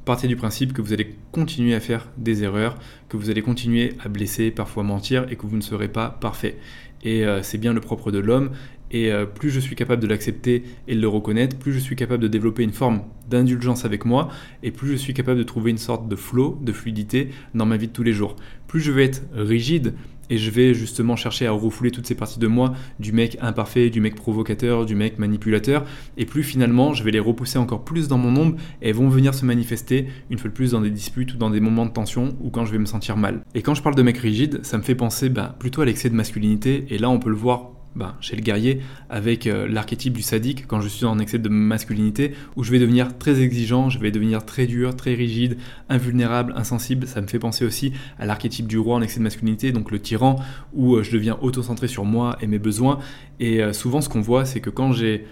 partez 0.07 0.29
du 0.29 0.37
principe 0.37 0.71
que 0.71 0.81
vous 0.81 0.93
allez 0.93 1.17
continuer 1.33 1.75
à 1.75 1.81
faire 1.81 2.07
des 2.17 2.41
erreurs, 2.41 2.77
que 3.09 3.17
vous 3.17 3.29
allez 3.29 3.41
continuer 3.41 3.91
à 3.99 4.07
blesser, 4.07 4.51
parfois 4.51 4.81
mentir 4.81 5.25
et 5.29 5.35
que 5.35 5.45
vous 5.45 5.57
ne 5.57 5.61
serez 5.61 5.89
pas 5.89 6.09
parfait. 6.09 6.55
Et 7.03 7.25
euh, 7.25 7.43
c'est 7.43 7.57
bien 7.57 7.73
le 7.73 7.81
propre 7.81 8.09
de 8.09 8.17
l'homme. 8.17 8.51
Et 8.89 9.11
euh, 9.11 9.25
plus 9.25 9.49
je 9.49 9.59
suis 9.59 9.75
capable 9.75 10.01
de 10.01 10.07
l'accepter 10.07 10.63
et 10.87 10.95
de 10.95 11.01
le 11.01 11.09
reconnaître, 11.09 11.57
plus 11.57 11.73
je 11.73 11.79
suis 11.79 11.97
capable 11.97 12.23
de 12.23 12.29
développer 12.29 12.63
une 12.63 12.71
forme 12.71 13.01
d'indulgence 13.29 13.83
avec 13.83 14.05
moi, 14.05 14.29
et 14.63 14.71
plus 14.71 14.87
je 14.91 14.95
suis 14.95 15.13
capable 15.13 15.39
de 15.39 15.43
trouver 15.43 15.71
une 15.71 15.77
sorte 15.77 16.07
de 16.07 16.15
flow, 16.15 16.57
de 16.61 16.71
fluidité 16.71 17.31
dans 17.53 17.65
ma 17.65 17.75
vie 17.75 17.87
de 17.87 17.91
tous 17.91 18.03
les 18.03 18.13
jours. 18.13 18.37
Plus 18.67 18.79
je 18.79 18.93
vais 18.93 19.03
être 19.03 19.23
rigide, 19.35 19.93
et 20.29 20.37
je 20.37 20.51
vais 20.51 20.73
justement 20.73 21.15
chercher 21.15 21.47
à 21.47 21.51
refouler 21.51 21.91
toutes 21.91 22.07
ces 22.07 22.15
parties 22.15 22.39
de 22.39 22.47
moi, 22.47 22.73
du 22.99 23.11
mec 23.11 23.37
imparfait, 23.41 23.89
du 23.89 24.01
mec 24.01 24.15
provocateur, 24.15 24.85
du 24.85 24.95
mec 24.95 25.19
manipulateur, 25.19 25.85
et 26.17 26.25
plus 26.25 26.43
finalement 26.43 26.93
je 26.93 27.03
vais 27.03 27.11
les 27.11 27.19
repousser 27.19 27.57
encore 27.57 27.83
plus 27.83 28.07
dans 28.07 28.17
mon 28.17 28.35
ombre, 28.39 28.57
et 28.81 28.89
elles 28.89 28.95
vont 28.95 29.09
venir 29.09 29.33
se 29.33 29.45
manifester 29.45 30.07
une 30.29 30.37
fois 30.37 30.49
de 30.49 30.55
plus 30.55 30.71
dans 30.71 30.81
des 30.81 30.91
disputes 30.91 31.33
ou 31.33 31.37
dans 31.37 31.49
des 31.49 31.59
moments 31.59 31.85
de 31.85 31.91
tension 31.91 32.35
ou 32.41 32.49
quand 32.49 32.65
je 32.65 32.71
vais 32.71 32.79
me 32.79 32.85
sentir 32.85 33.17
mal. 33.17 33.41
Et 33.55 33.61
quand 33.61 33.75
je 33.75 33.81
parle 33.81 33.95
de 33.95 34.03
mec 34.03 34.17
rigide, 34.17 34.59
ça 34.63 34.77
me 34.77 34.83
fait 34.83 34.95
penser 34.95 35.29
bah, 35.29 35.55
plutôt 35.59 35.81
à 35.81 35.85
l'excès 35.85 36.09
de 36.09 36.15
masculinité, 36.15 36.85
et 36.89 36.97
là 36.97 37.09
on 37.09 37.19
peut 37.19 37.29
le 37.29 37.35
voir 37.35 37.76
bah, 37.97 38.15
chez 38.21 38.35
le 38.35 38.43
guerrier 38.43 38.81
avec 39.09 39.47
euh, 39.47 39.67
l'archétype 39.67 40.13
du 40.13 40.21
sadique 40.21 40.67
quand 40.67 40.81
je 40.81 40.87
suis 40.87 41.05
en 41.05 41.17
excès 41.17 41.39
de 41.39 41.49
masculinité 41.49 42.35
où 42.55 42.63
je 42.63 42.71
vais 42.71 42.77
devenir 42.77 43.17
très 43.17 43.41
exigeant, 43.41 43.89
je 43.89 43.97
vais 43.97 44.11
devenir 44.11 44.45
très 44.45 44.67
dur, 44.67 44.95
très 44.95 45.15
rigide, 45.15 45.57
invulnérable, 45.89 46.53
insensible. 46.55 47.07
Ça 47.07 47.21
me 47.21 47.27
fait 47.27 47.39
penser 47.39 47.65
aussi 47.65 47.93
à 48.19 48.27
l'archétype 48.27 48.67
du 48.67 48.77
roi 48.77 48.97
en 48.97 49.01
excès 49.01 49.17
de 49.17 49.23
masculinité, 49.23 49.71
donc 49.71 49.89
le 49.89 49.99
tyran 49.99 50.35
où 50.73 50.95
euh, 50.95 51.03
je 51.03 51.11
deviens 51.11 51.39
auto-centré 51.41 51.87
sur 51.87 52.05
moi 52.05 52.37
et 52.39 52.45
mes 52.45 52.59
besoins. 52.59 52.99
Et 53.39 53.63
euh, 53.63 53.73
souvent 53.73 53.99
ce 53.99 54.09
qu'on 54.09 54.21
voit 54.21 54.45
c'est 54.45 54.59
que 54.59 54.69
quand 54.69 54.91
j'ai 54.91 55.25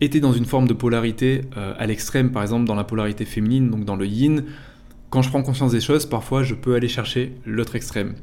été 0.00 0.20
dans 0.20 0.32
une 0.32 0.44
forme 0.44 0.68
de 0.68 0.74
polarité 0.74 1.40
à 1.56 1.86
l'extrême, 1.86 2.30
par 2.30 2.42
exemple 2.42 2.66
dans 2.66 2.74
la 2.74 2.84
polarité 2.84 3.24
féminine, 3.24 3.70
donc 3.70 3.86
dans 3.86 3.96
le 3.96 4.06
yin, 4.06 4.44
quand 5.08 5.22
je 5.22 5.30
prends 5.30 5.42
conscience 5.42 5.72
des 5.72 5.80
choses, 5.80 6.04
parfois 6.04 6.42
je 6.42 6.54
peux 6.54 6.74
aller 6.74 6.88
chercher 6.88 7.32
l'autre 7.46 7.76
extrême 7.76 8.14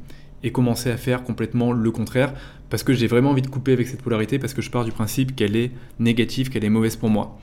et 0.44 0.52
commencer 0.52 0.90
à 0.90 0.96
faire 0.96 1.24
complètement 1.24 1.72
le 1.72 1.90
contraire 1.90 2.34
parce 2.70 2.84
que 2.84 2.92
j'ai 2.92 3.08
vraiment 3.08 3.30
envie 3.30 3.42
de 3.42 3.48
couper 3.48 3.72
avec 3.72 3.88
cette 3.88 4.02
polarité 4.02 4.38
parce 4.38 4.54
que 4.54 4.62
je 4.62 4.70
pars 4.70 4.84
du 4.84 4.92
principe 4.92 5.34
qu'elle 5.34 5.56
est 5.56 5.72
négative, 5.98 6.50
qu'elle 6.50 6.64
est 6.64 6.70
mauvaise 6.70 6.96
pour 6.96 7.08
moi. 7.08 7.38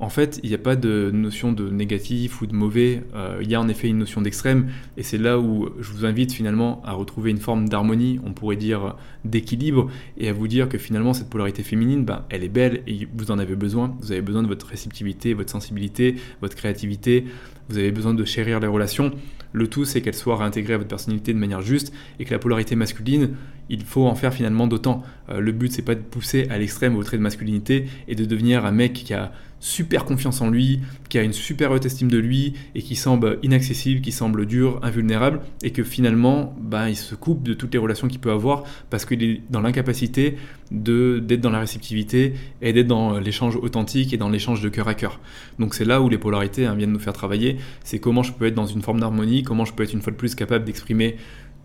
En 0.00 0.10
fait, 0.10 0.38
il 0.44 0.48
n'y 0.48 0.54
a 0.54 0.58
pas 0.58 0.76
de 0.76 1.10
notion 1.12 1.50
de 1.50 1.68
négatif 1.70 2.40
ou 2.40 2.46
de 2.46 2.54
mauvais, 2.54 3.02
euh, 3.16 3.40
il 3.42 3.50
y 3.50 3.56
a 3.56 3.60
en 3.60 3.68
effet 3.68 3.88
une 3.88 3.98
notion 3.98 4.22
d'extrême, 4.22 4.68
et 4.96 5.02
c'est 5.02 5.18
là 5.18 5.40
où 5.40 5.70
je 5.80 5.90
vous 5.90 6.04
invite 6.04 6.32
finalement 6.32 6.80
à 6.84 6.92
retrouver 6.92 7.32
une 7.32 7.38
forme 7.38 7.68
d'harmonie, 7.68 8.20
on 8.24 8.32
pourrait 8.32 8.54
dire 8.54 8.94
d'équilibre, 9.24 9.90
et 10.16 10.28
à 10.28 10.32
vous 10.32 10.46
dire 10.46 10.68
que 10.68 10.78
finalement 10.78 11.14
cette 11.14 11.28
polarité 11.28 11.64
féminine, 11.64 12.04
ben, 12.04 12.24
elle 12.30 12.44
est 12.44 12.48
belle 12.48 12.82
et 12.86 13.08
vous 13.12 13.32
en 13.32 13.40
avez 13.40 13.56
besoin, 13.56 13.96
vous 14.00 14.12
avez 14.12 14.22
besoin 14.22 14.44
de 14.44 14.48
votre 14.48 14.66
réceptivité, 14.66 15.34
votre 15.34 15.50
sensibilité, 15.50 16.14
votre 16.40 16.54
créativité, 16.54 17.24
vous 17.68 17.78
avez 17.78 17.90
besoin 17.90 18.14
de 18.14 18.24
chérir 18.24 18.60
les 18.60 18.68
relations. 18.68 19.10
Le 19.52 19.68
tout, 19.68 19.84
c'est 19.84 20.00
qu'elle 20.00 20.14
soit 20.14 20.36
réintégrée 20.36 20.74
à 20.74 20.78
votre 20.78 20.88
personnalité 20.88 21.32
de 21.32 21.38
manière 21.38 21.62
juste 21.62 21.92
et 22.18 22.24
que 22.24 22.32
la 22.32 22.38
polarité 22.38 22.76
masculine, 22.76 23.30
il 23.70 23.82
faut 23.82 24.06
en 24.06 24.14
faire 24.14 24.32
finalement 24.32 24.66
d'autant. 24.66 25.02
Euh, 25.30 25.40
le 25.40 25.52
but, 25.52 25.72
c'est 25.72 25.82
pas 25.82 25.94
de 25.94 26.00
pousser 26.00 26.46
à 26.50 26.58
l'extrême 26.58 26.96
au 26.96 27.02
trait 27.02 27.16
de 27.16 27.22
masculinité 27.22 27.86
et 28.08 28.14
de 28.14 28.24
devenir 28.24 28.64
un 28.64 28.72
mec 28.72 28.92
qui 28.92 29.14
a 29.14 29.32
super 29.60 30.04
confiance 30.04 30.40
en 30.40 30.50
lui, 30.50 30.80
qui 31.08 31.18
a 31.18 31.22
une 31.22 31.32
super 31.32 31.70
haute 31.70 31.86
estime 31.86 32.10
de 32.10 32.18
lui 32.18 32.54
et 32.74 32.82
qui 32.82 32.96
semble 32.96 33.38
inaccessible, 33.42 34.00
qui 34.00 34.12
semble 34.12 34.46
dur, 34.46 34.78
invulnérable 34.82 35.40
et 35.62 35.70
que 35.70 35.82
finalement, 35.82 36.54
bah, 36.60 36.88
il 36.88 36.96
se 36.96 37.14
coupe 37.14 37.42
de 37.42 37.54
toutes 37.54 37.72
les 37.72 37.78
relations 37.78 38.08
qu'il 38.08 38.20
peut 38.20 38.30
avoir 38.30 38.64
parce 38.90 39.04
qu'il 39.04 39.22
est 39.22 39.40
dans 39.50 39.60
l'incapacité 39.60 40.36
d'être 40.70 41.40
dans 41.40 41.50
la 41.50 41.60
réceptivité 41.60 42.34
et 42.60 42.72
d'être 42.72 42.86
dans 42.86 43.18
l'échange 43.18 43.56
authentique 43.56 44.12
et 44.12 44.16
dans 44.16 44.28
l'échange 44.28 44.60
de 44.60 44.68
cœur 44.68 44.86
à 44.88 44.94
cœur. 44.94 45.18
Donc 45.58 45.74
c'est 45.74 45.84
là 45.84 46.02
où 46.02 46.08
les 46.08 46.18
polarités 46.18 46.66
hein, 46.66 46.74
viennent 46.74 46.92
nous 46.92 46.98
faire 46.98 47.14
travailler, 47.14 47.56
c'est 47.84 47.98
comment 47.98 48.22
je 48.22 48.32
peux 48.32 48.46
être 48.46 48.54
dans 48.54 48.66
une 48.66 48.82
forme 48.82 49.00
d'harmonie, 49.00 49.42
comment 49.42 49.64
je 49.64 49.72
peux 49.72 49.82
être 49.82 49.94
une 49.94 50.02
fois 50.02 50.12
de 50.12 50.18
plus 50.18 50.34
capable 50.34 50.64
d'exprimer 50.64 51.16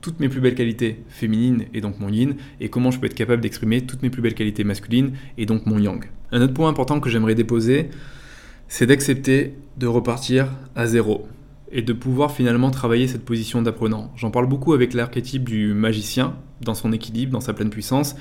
toutes 0.04 0.20
mes 0.20 0.28
plus 0.28 0.42
belles 0.42 0.54
qualités 0.54 1.02
féminines 1.08 1.64
et 1.74 1.80
donc 1.82 2.00
mon 2.00 2.10
yin, 2.10 2.36
et 2.60 2.70
comment 2.70 2.92
je 2.92 3.00
peux 3.00 3.08
être 3.08 3.16
capable 3.16 3.42
d'exprimer 3.42 3.82
toutes 3.82 4.04
mes 4.04 4.10
plus 4.10 4.22
belles 4.22 4.36
qualités 4.36 4.66
masculines 4.66 5.14
et 5.38 5.48
donc 5.48 5.66
mon 5.66 5.80
yang. 5.80 6.04
Un 6.32 6.42
autre 6.42 6.54
point 6.54 6.68
important 6.68 7.00
que 7.00 7.10
j'aimerais 7.10 7.36
déposer, 7.36 7.90
c'est 8.68 8.86
d'accepter 8.86 9.56
de 9.78 9.88
repartir 9.88 10.50
à 10.76 10.88
zéro 10.88 11.26
et 11.72 11.82
de 11.82 11.94
pouvoir 11.94 12.34
finalement 12.34 12.70
travailler 12.70 13.08
cette 13.08 13.24
position 13.24 13.62
d'apprenant. 13.62 14.12
J'en 14.18 14.30
parle 14.30 14.48
beaucoup 14.48 14.74
avec 14.74 14.94
l'archétype 14.94 15.46
du 15.46 15.74
magicien, 15.74 16.36
dans 16.62 16.76
son 16.76 16.92
équilibre, 16.92 17.32
dans 17.32 17.40
sa 17.40 17.54
pleine 17.54 17.70
puissance, 17.70 18.16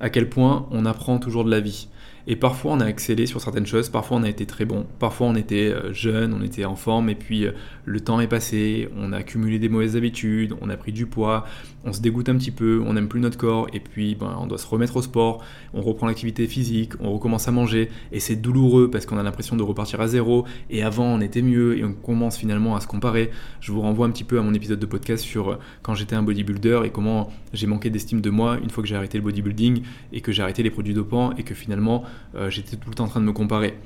à 0.00 0.10
quel 0.10 0.28
point 0.28 0.66
on 0.70 0.84
apprend 0.84 1.18
toujours 1.18 1.44
de 1.44 1.50
la 1.50 1.60
vie. 1.60 1.88
Et 2.26 2.36
parfois 2.36 2.72
on 2.72 2.80
a 2.80 2.86
excellé 2.86 3.26
sur 3.26 3.40
certaines 3.40 3.66
choses, 3.66 3.88
parfois 3.88 4.16
on 4.16 4.22
a 4.22 4.28
été 4.28 4.46
très 4.46 4.64
bon, 4.64 4.86
parfois 5.00 5.26
on 5.26 5.34
était 5.34 5.72
euh, 5.72 5.92
jeune, 5.92 6.32
on 6.32 6.42
était 6.42 6.64
en 6.64 6.76
forme, 6.76 7.10
et 7.10 7.14
puis 7.16 7.46
euh, 7.46 7.52
le 7.84 8.00
temps 8.00 8.20
est 8.20 8.28
passé, 8.28 8.88
on 8.96 9.12
a 9.12 9.18
accumulé 9.18 9.58
des 9.58 9.68
mauvaises 9.68 9.96
habitudes, 9.96 10.54
on 10.60 10.70
a 10.70 10.76
pris 10.76 10.92
du 10.92 11.06
poids, 11.06 11.44
on 11.84 11.92
se 11.92 12.00
dégoûte 12.00 12.28
un 12.28 12.36
petit 12.36 12.52
peu, 12.52 12.80
on 12.86 12.92
n'aime 12.92 13.08
plus 13.08 13.18
notre 13.18 13.36
corps, 13.36 13.66
et 13.72 13.80
puis 13.80 14.14
ben, 14.14 14.36
on 14.40 14.46
doit 14.46 14.58
se 14.58 14.66
remettre 14.66 14.96
au 14.96 15.02
sport, 15.02 15.44
on 15.74 15.82
reprend 15.82 16.06
l'activité 16.06 16.46
physique, 16.46 16.92
on 17.00 17.12
recommence 17.12 17.48
à 17.48 17.50
manger, 17.50 17.90
et 18.12 18.20
c'est 18.20 18.36
douloureux 18.36 18.88
parce 18.88 19.04
qu'on 19.04 19.18
a 19.18 19.22
l'impression 19.24 19.56
de 19.56 19.62
repartir 19.64 20.00
à 20.00 20.06
zéro, 20.06 20.46
et 20.70 20.84
avant 20.84 21.06
on 21.06 21.20
était 21.20 21.42
mieux, 21.42 21.76
et 21.76 21.84
on 21.84 21.92
commence 21.92 22.36
finalement 22.36 22.76
à 22.76 22.80
se 22.80 22.86
comparer. 22.86 23.30
Je 23.60 23.72
vous 23.72 23.80
renvoie 23.80 24.06
un 24.06 24.10
petit 24.10 24.24
peu 24.24 24.38
à 24.38 24.42
mon 24.42 24.54
épisode 24.54 24.78
de 24.78 24.86
podcast 24.86 25.24
sur 25.24 25.50
euh, 25.50 25.56
quand 25.82 25.94
j'étais 25.94 26.14
un 26.14 26.22
bodybuilder 26.22 26.82
et 26.84 26.90
comment 26.90 27.30
j'ai 27.52 27.66
manqué 27.66 27.90
d'estime 27.90 28.20
de 28.20 28.30
moi 28.30 28.58
une 28.62 28.70
fois 28.70 28.82
que 28.82 28.88
j'ai 28.88 28.96
arrêté 28.96 29.18
le 29.18 29.24
bodybuilding 29.24 29.82
et 30.12 30.20
que 30.20 30.30
j'ai 30.30 30.42
arrêté 30.42 30.62
les 30.62 30.70
produits 30.70 30.94
dopants 30.94 31.32
et 31.36 31.42
que 31.42 31.54
finalement 31.54 32.04
euh, 32.34 32.50
j'étais 32.50 32.76
tout 32.76 32.88
le 32.88 32.94
temps 32.94 33.04
en 33.04 33.08
train 33.08 33.20
de 33.20 33.26
me 33.26 33.32
comparer. 33.32 33.78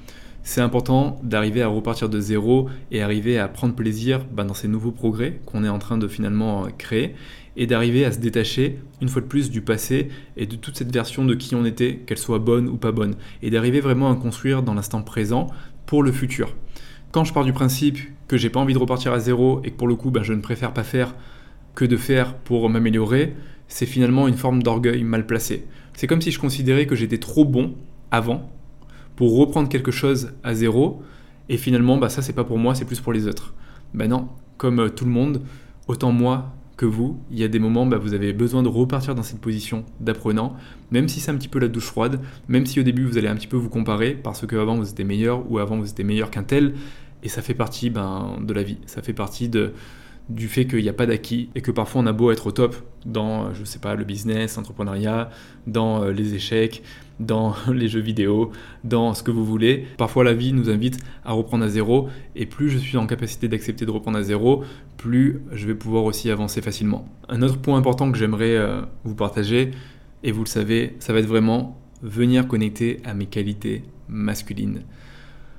C'est 0.42 0.60
important 0.60 1.18
d'arriver 1.24 1.62
à 1.62 1.66
repartir 1.66 2.08
de 2.08 2.20
zéro 2.20 2.68
et 2.92 3.02
arriver 3.02 3.36
à 3.36 3.48
prendre 3.48 3.74
plaisir 3.74 4.24
bah, 4.32 4.44
dans 4.44 4.54
ces 4.54 4.68
nouveaux 4.68 4.92
progrès 4.92 5.40
qu'on 5.44 5.64
est 5.64 5.68
en 5.68 5.80
train 5.80 5.98
de 5.98 6.06
finalement 6.06 6.66
euh, 6.66 6.68
créer 6.78 7.16
et 7.56 7.66
d'arriver 7.66 8.04
à 8.04 8.12
se 8.12 8.18
détacher 8.18 8.78
une 9.00 9.08
fois 9.08 9.22
de 9.22 9.26
plus 9.26 9.50
du 9.50 9.60
passé 9.60 10.08
et 10.36 10.46
de 10.46 10.56
toute 10.56 10.76
cette 10.76 10.92
version 10.92 11.24
de 11.24 11.34
qui 11.34 11.54
on 11.54 11.64
était, 11.64 11.96
qu'elle 12.06 12.18
soit 12.18 12.38
bonne 12.38 12.68
ou 12.68 12.76
pas 12.76 12.92
bonne, 12.92 13.16
et 13.42 13.50
d'arriver 13.50 13.80
vraiment 13.80 14.10
à 14.12 14.14
construire 14.14 14.62
dans 14.62 14.74
l'instant 14.74 15.02
présent 15.02 15.48
pour 15.86 16.02
le 16.02 16.12
futur. 16.12 16.54
Quand 17.12 17.24
je 17.24 17.32
pars 17.32 17.44
du 17.44 17.52
principe 17.52 17.98
que 18.28 18.36
j'ai 18.36 18.50
pas 18.50 18.60
envie 18.60 18.74
de 18.74 18.78
repartir 18.78 19.12
à 19.12 19.18
zéro 19.18 19.62
et 19.64 19.70
que 19.70 19.76
pour 19.76 19.88
le 19.88 19.96
coup 19.96 20.10
bah, 20.10 20.22
je 20.22 20.32
ne 20.32 20.40
préfère 20.40 20.72
pas 20.72 20.84
faire 20.84 21.14
que 21.74 21.84
de 21.84 21.96
faire 21.96 22.34
pour 22.34 22.68
m'améliorer, 22.68 23.34
c'est 23.68 23.86
finalement 23.86 24.28
une 24.28 24.36
forme 24.36 24.62
d'orgueil 24.62 25.02
mal 25.02 25.26
placé. 25.26 25.66
C'est 25.94 26.06
comme 26.06 26.20
si 26.20 26.30
je 26.30 26.38
considérais 26.38 26.86
que 26.86 26.94
j'étais 26.94 27.18
trop 27.18 27.44
bon 27.44 27.74
avant 28.10 28.50
pour 29.14 29.38
reprendre 29.38 29.68
quelque 29.68 29.90
chose 29.90 30.32
à 30.42 30.54
zéro 30.54 31.02
et 31.48 31.56
finalement 31.56 31.96
bah 31.96 32.08
ça 32.08 32.22
c'est 32.22 32.32
pas 32.32 32.44
pour 32.44 32.58
moi 32.58 32.74
c'est 32.74 32.84
plus 32.84 33.00
pour 33.00 33.12
les 33.12 33.26
autres. 33.26 33.54
Ben 33.94 34.08
non 34.08 34.28
comme 34.56 34.80
euh, 34.80 34.88
tout 34.88 35.04
le 35.04 35.10
monde 35.10 35.42
autant 35.86 36.12
moi 36.12 36.52
que 36.76 36.86
vous 36.86 37.18
il 37.30 37.38
y 37.38 37.44
a 37.44 37.48
des 37.48 37.58
moments 37.58 37.86
bah, 37.86 37.96
vous 37.96 38.12
avez 38.12 38.32
besoin 38.32 38.62
de 38.62 38.68
repartir 38.68 39.14
dans 39.14 39.22
cette 39.22 39.40
position 39.40 39.84
d'apprenant 40.00 40.56
même 40.90 41.08
si 41.08 41.20
c'est 41.20 41.30
un 41.30 41.36
petit 41.36 41.48
peu 41.48 41.58
la 41.58 41.68
douche 41.68 41.86
froide 41.86 42.20
même 42.48 42.66
si 42.66 42.80
au 42.80 42.82
début 42.82 43.04
vous 43.04 43.16
allez 43.16 43.28
un 43.28 43.36
petit 43.36 43.46
peu 43.46 43.56
vous 43.56 43.70
comparer 43.70 44.12
parce 44.12 44.46
qu'avant 44.46 44.76
vous 44.76 44.90
étiez 44.90 45.04
meilleur 45.04 45.50
ou 45.50 45.58
avant 45.58 45.78
vous 45.78 45.88
étiez 45.88 46.04
meilleur 46.04 46.30
qu'un 46.30 46.42
tel 46.42 46.74
et 47.22 47.28
ça 47.28 47.42
fait 47.42 47.54
partie 47.54 47.90
ben, 47.90 48.38
de 48.40 48.52
la 48.52 48.62
vie. 48.62 48.78
Ça 48.86 49.02
fait 49.02 49.12
partie 49.12 49.48
de 49.48 49.72
du 50.28 50.48
fait 50.48 50.66
qu'il 50.66 50.82
n'y 50.82 50.88
a 50.88 50.92
pas 50.92 51.06
d'acquis 51.06 51.50
et 51.54 51.60
que 51.60 51.70
parfois 51.70 52.02
on 52.02 52.06
a 52.06 52.12
beau 52.12 52.30
être 52.30 52.48
au 52.48 52.50
top 52.50 52.76
dans, 53.04 53.54
je 53.54 53.64
sais 53.64 53.78
pas, 53.78 53.94
le 53.94 54.04
business, 54.04 54.56
l'entrepreneuriat, 54.56 55.30
dans 55.66 56.02
euh, 56.02 56.12
les 56.12 56.34
échecs, 56.34 56.82
dans 57.20 57.54
les 57.72 57.88
jeux 57.88 58.00
vidéo, 58.00 58.50
dans 58.82 59.14
ce 59.14 59.22
que 59.22 59.30
vous 59.30 59.44
voulez. 59.44 59.86
Parfois 59.98 60.24
la 60.24 60.34
vie 60.34 60.52
nous 60.52 60.68
invite 60.68 60.98
à 61.24 61.32
reprendre 61.32 61.64
à 61.64 61.68
zéro 61.68 62.08
et 62.34 62.46
plus 62.46 62.70
je 62.70 62.78
suis 62.78 62.96
en 62.96 63.06
capacité 63.06 63.46
d'accepter 63.46 63.86
de 63.86 63.90
reprendre 63.90 64.18
à 64.18 64.22
zéro, 64.22 64.64
plus 64.96 65.42
je 65.52 65.66
vais 65.66 65.74
pouvoir 65.74 66.04
aussi 66.04 66.30
avancer 66.30 66.60
facilement. 66.60 67.08
Un 67.28 67.42
autre 67.42 67.58
point 67.58 67.78
important 67.78 68.10
que 68.10 68.18
j'aimerais 68.18 68.56
euh, 68.56 68.82
vous 69.04 69.14
partager, 69.14 69.70
et 70.22 70.32
vous 70.32 70.42
le 70.42 70.48
savez, 70.48 70.96
ça 70.98 71.12
va 71.12 71.20
être 71.20 71.26
vraiment 71.26 71.80
venir 72.02 72.48
connecter 72.48 73.00
à 73.04 73.14
mes 73.14 73.26
qualités 73.26 73.84
masculines. 74.08 74.82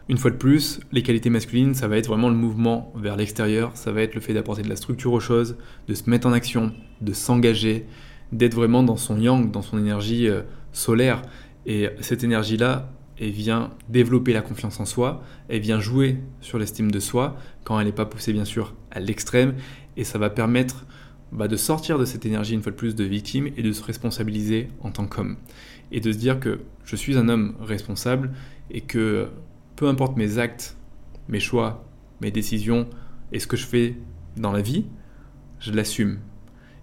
Une 0.10 0.18
fois 0.18 0.32
de 0.32 0.38
plus, 0.38 0.80
les 0.94 1.04
qualités 1.04 1.30
masculines, 1.30 1.76
ça 1.76 1.90
va 1.90 1.98
être 1.98 2.08
vraiment 2.08 2.30
le 2.30 2.36
mouvement 2.36 2.94
vers 2.96 3.18
l'extérieur, 3.18 3.72
ça 3.76 3.92
va 3.92 4.02
être 4.02 4.16
le 4.16 4.22
fait 4.22 4.34
d'apporter 4.34 4.62
de 4.62 4.70
la 4.70 4.78
structure 4.78 5.12
aux 5.12 5.20
choses, 5.20 5.58
de 5.90 5.94
se 5.94 6.10
mettre 6.10 6.28
en 6.28 6.32
action, 6.32 6.72
de 7.02 7.12
s'engager, 7.12 7.86
d'être 8.32 8.54
vraiment 8.54 8.84
dans 8.84 8.96
son 8.96 9.20
yang, 9.20 9.52
dans 9.52 9.62
son 9.62 9.78
énergie 9.78 10.30
euh, 10.30 10.44
solaire. 10.72 11.24
Et 11.66 11.90
cette 12.00 12.24
énergie-là, 12.24 12.90
elle 13.20 13.32
vient 13.32 13.72
développer 13.90 14.32
la 14.32 14.42
confiance 14.42 14.80
en 14.80 14.86
soi, 14.86 15.24
elle 15.50 15.60
vient 15.60 15.82
jouer 15.82 16.20
sur 16.40 16.58
l'estime 16.58 16.90
de 16.90 17.02
soi, 17.02 17.36
quand 17.66 17.78
elle 17.78 17.88
n'est 17.88 17.92
pas 17.92 18.06
poussée 18.06 18.32
bien 18.32 18.46
sûr 18.46 18.76
à 18.92 19.02
l'extrême, 19.02 19.56
et 19.98 20.06
ça 20.06 20.18
va 20.18 20.30
permettre 20.30 20.86
bah, 21.34 21.50
de 21.50 21.58
sortir 21.58 22.00
de 22.00 22.06
cette 22.06 22.26
énergie 22.26 22.54
une 22.54 22.62
fois 22.62 22.72
de 22.72 22.78
plus 22.78 22.96
de 22.96 23.04
victime 23.04 23.50
et 23.58 23.62
de 23.62 23.74
se 23.74 23.84
responsabiliser 23.84 24.70
en 24.80 24.92
tant 24.92 25.06
qu'homme. 25.06 25.36
Et 25.92 26.00
de 26.00 26.14
se 26.14 26.18
dire 26.18 26.40
que 26.40 26.60
je 26.86 26.96
suis 26.96 27.18
un 27.18 27.28
homme 27.28 27.56
responsable 27.60 28.32
et 28.72 28.82
que 28.82 29.28
peu 29.78 29.88
importe 29.88 30.18
mes 30.18 30.40
actes, 30.40 30.76
mes 31.30 31.40
choix, 31.40 31.86
mes 32.20 32.32
décisions 32.32 32.90
et 33.32 33.40
ce 33.40 33.48
que 33.48 33.56
je 33.56 33.66
fais 33.66 33.96
dans 34.36 34.52
la 34.52 34.62
vie, 34.62 34.86
je 35.60 35.72
l'assume. 35.72 36.20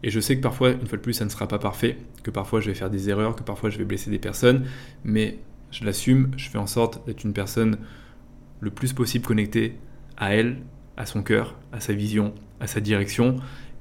Et 0.03 0.11
je 0.11 0.21
sais 0.21 0.37
que 0.37 0.43
parfois, 0.43 0.71
une 0.71 0.87
fois 0.87 0.97
de 0.97 1.03
plus, 1.03 1.13
ça 1.13 1.25
ne 1.25 1.31
sera 1.31 1.49
pas 1.49 1.59
parfait, 1.59 1.99
que 2.23 2.31
parfois 2.31 2.61
je 2.61 2.69
vais 2.69 2.75
faire 2.75 2.91
des 2.91 3.11
erreurs, 3.11 3.37
que 3.37 3.43
parfois 3.43 3.69
je 3.69 3.79
vais 3.79 3.85
blesser 3.85 4.11
des 4.11 4.19
personnes, 4.19 4.67
mais 5.03 5.39
je 5.71 5.85
l'assume, 5.85 6.31
je 6.37 6.49
fais 6.49 6.59
en 6.59 6.67
sorte 6.67 7.05
d'être 7.07 7.25
une 7.25 7.33
personne 7.33 7.79
le 8.61 8.71
plus 8.71 8.93
possible 8.93 9.27
connectée 9.27 9.77
à 10.17 10.35
elle, 10.35 10.59
à 10.97 11.05
son 11.05 11.23
cœur, 11.23 11.57
à 11.73 11.81
sa 11.81 11.95
vision, 11.95 12.33
à 12.61 12.69
sa 12.69 12.81
direction, 12.81 13.37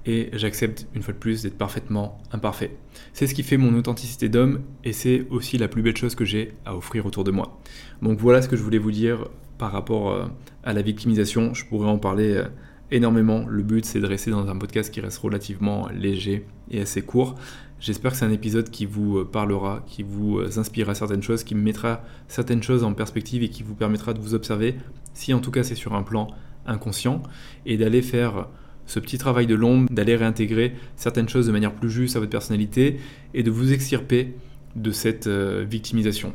et 0.06 0.30
j'accepte 0.34 0.88
une 0.94 1.02
fois 1.02 1.14
de 1.14 1.20
plus 1.20 1.44
d'être 1.44 1.58
parfaitement 1.58 2.18
imparfait. 2.32 2.76
C'est 3.14 3.28
ce 3.28 3.34
qui 3.34 3.44
fait 3.44 3.58
mon 3.58 3.74
authenticité 3.78 4.30
d'homme 4.30 4.62
et 4.84 4.94
c'est 4.94 5.26
aussi 5.30 5.58
la 5.58 5.68
plus 5.68 5.82
belle 5.82 5.98
chose 5.98 6.16
que 6.16 6.26
j'ai 6.26 6.54
à 6.66 6.76
offrir 6.76 7.06
autour 7.06 7.24
de 7.24 7.32
moi. 7.32 7.60
Donc 8.02 8.20
voilà 8.20 8.42
ce 8.42 8.50
que 8.50 8.56
je 8.56 8.64
voulais 8.64 8.78
vous 8.78 8.92
dire 8.92 9.30
par 9.58 9.72
rapport 9.72 10.12
euh, 10.12 10.26
à 10.64 10.74
la 10.74 10.82
victimisation. 10.82 11.54
Je 11.54 11.66
pourrais 11.66 11.88
en 11.88 11.98
parler 11.98 12.34
euh, 12.34 12.46
énormément. 12.92 13.46
Le 13.48 13.64
but 13.64 13.86
c'est 13.86 14.02
de 14.02 14.08
rester 14.08 14.32
dans 14.32 14.48
un 14.48 14.58
podcast 14.58 14.94
qui 14.94 15.00
reste 15.00 15.20
relativement 15.20 15.88
léger 15.90 16.46
et 16.70 16.82
assez 16.82 17.02
court. 17.02 17.36
J'espère 17.80 18.12
que 18.12 18.18
c'est 18.18 18.26
un 18.26 18.32
épisode 18.32 18.70
qui 18.70 18.86
vous 18.86 19.20
euh, 19.20 19.30
parlera, 19.30 19.84
qui 19.88 20.04
vous 20.04 20.42
inspirera 20.58 20.96
certaines 20.96 21.24
choses, 21.24 21.44
qui 21.44 21.56
mettra 21.56 22.04
certaines 22.28 22.64
choses 22.64 22.84
en 22.84 22.94
perspective 22.94 23.42
et 23.44 23.50
qui 23.50 23.64
vous 23.64 23.76
permettra 23.76 24.14
de 24.14 24.20
vous 24.20 24.34
observer, 24.34 24.76
si 25.14 25.34
en 25.34 25.40
tout 25.40 25.52
cas 25.52 25.64
c'est 25.64 25.76
sur 25.76 25.94
un 25.94 26.04
plan 26.04 26.28
inconscient, 26.66 27.22
et 27.66 27.78
d'aller 27.78 28.02
faire 28.02 28.48
ce 28.86 29.00
petit 29.00 29.18
travail 29.18 29.48
de 29.48 29.56
l'ombre, 29.56 29.92
d'aller 29.92 30.16
réintégrer 30.16 30.74
certaines 30.96 31.30
choses 31.30 31.48
de 31.48 31.52
manière 31.52 31.74
plus 31.74 31.90
juste 31.90 32.16
à 32.16 32.20
votre 32.20 32.32
personnalité 32.32 33.00
et 33.34 33.44
de 33.44 33.52
vous 33.52 33.72
extirper 33.74 34.34
de 34.76 34.92
cette 34.92 35.28
euh, 35.28 35.66
victimisation. 35.68 36.34